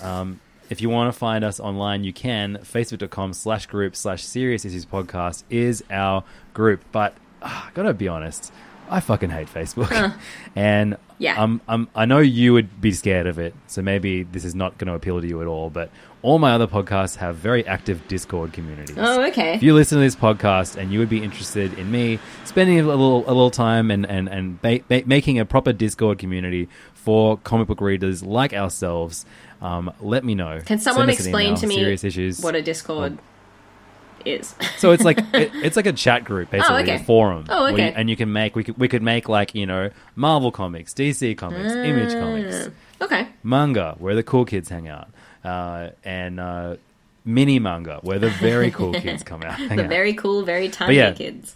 [0.00, 0.40] Um,
[0.70, 2.58] if you want to find us online, you can.
[2.58, 6.24] Facebook.com slash group slash serious issues podcast is our
[6.54, 6.82] group.
[6.92, 8.52] But uh, gotta be honest,
[8.88, 10.14] I fucking hate Facebook.
[10.56, 11.40] and Yeah.
[11.42, 14.78] um, um, I know you would be scared of it, so maybe this is not
[14.78, 15.68] going to appeal to you at all.
[15.70, 15.90] But
[16.22, 18.96] all my other podcasts have very active Discord communities.
[18.98, 19.54] Oh, okay.
[19.54, 22.82] If you listen to this podcast and you would be interested in me spending a
[22.84, 27.36] little a little time and and and ba- ba- making a proper Discord community for
[27.38, 29.26] comic book readers like ourselves,
[29.60, 30.60] um, let me know.
[30.64, 32.40] Can someone Send us an explain email, to me serious issues?
[32.40, 33.18] what a Discord
[34.24, 34.54] is?
[34.78, 36.94] So it's like it, it's like a chat group basically, okay.
[36.96, 37.46] a forum.
[37.48, 37.88] Oh, okay.
[37.88, 40.94] you- and you can make we could we could make like you know Marvel comics,
[40.94, 42.68] DC comics, Image comics,
[43.00, 43.26] okay.
[43.42, 45.10] manga where the cool kids hang out,
[45.44, 46.76] uh, and uh,
[47.24, 49.58] mini manga where the very cool kids come out.
[49.68, 49.88] the out.
[49.88, 51.12] very cool, very tiny yeah.
[51.12, 51.54] kids.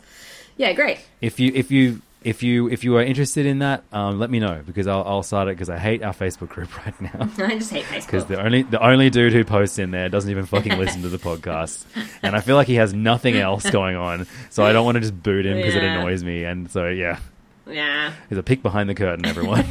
[0.56, 0.98] Yeah, great.
[1.20, 4.40] if you if you if you if you are interested in that, um, let me
[4.40, 7.30] know because I'll, I'll start it because I hate our Facebook group right now.
[7.38, 10.30] I just hate Facebook Because the only the only dude who posts in there doesn't
[10.30, 11.84] even fucking listen to the podcast,
[12.22, 14.26] and I feel like he has nothing else going on.
[14.50, 16.42] So I don't want to just boot him because it annoys me.
[16.44, 17.18] And so yeah,
[17.66, 18.12] Yeah.
[18.28, 19.66] there's a peek behind the curtain, everyone.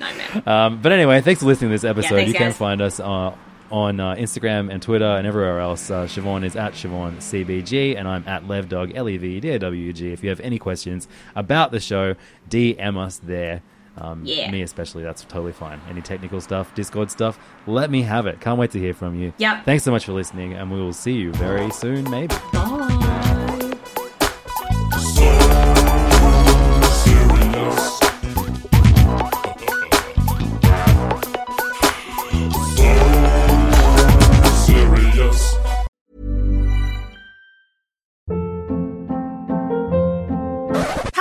[0.00, 0.42] Nightmare.
[0.48, 2.16] um, but anyway, thanks for listening to this episode.
[2.16, 3.34] thanks, you can find us uh,
[3.70, 5.90] on uh, Instagram and Twitter and everywhere else.
[5.90, 9.58] Uh, Siobhan is at Siobhan CBG, and I'm at LevDawg L E V D A
[9.60, 10.12] W G.
[10.12, 12.16] If you have any questions about the show,
[12.48, 13.62] DM us there.
[13.96, 14.50] Um, Yeah.
[14.50, 15.80] Me especially, that's totally fine.
[15.90, 18.40] Any technical stuff, Discord stuff, let me have it.
[18.40, 19.32] Can't wait to hear from you.
[19.38, 19.64] Yep.
[19.66, 22.34] Thanks so much for listening, and we will see you very soon, maybe.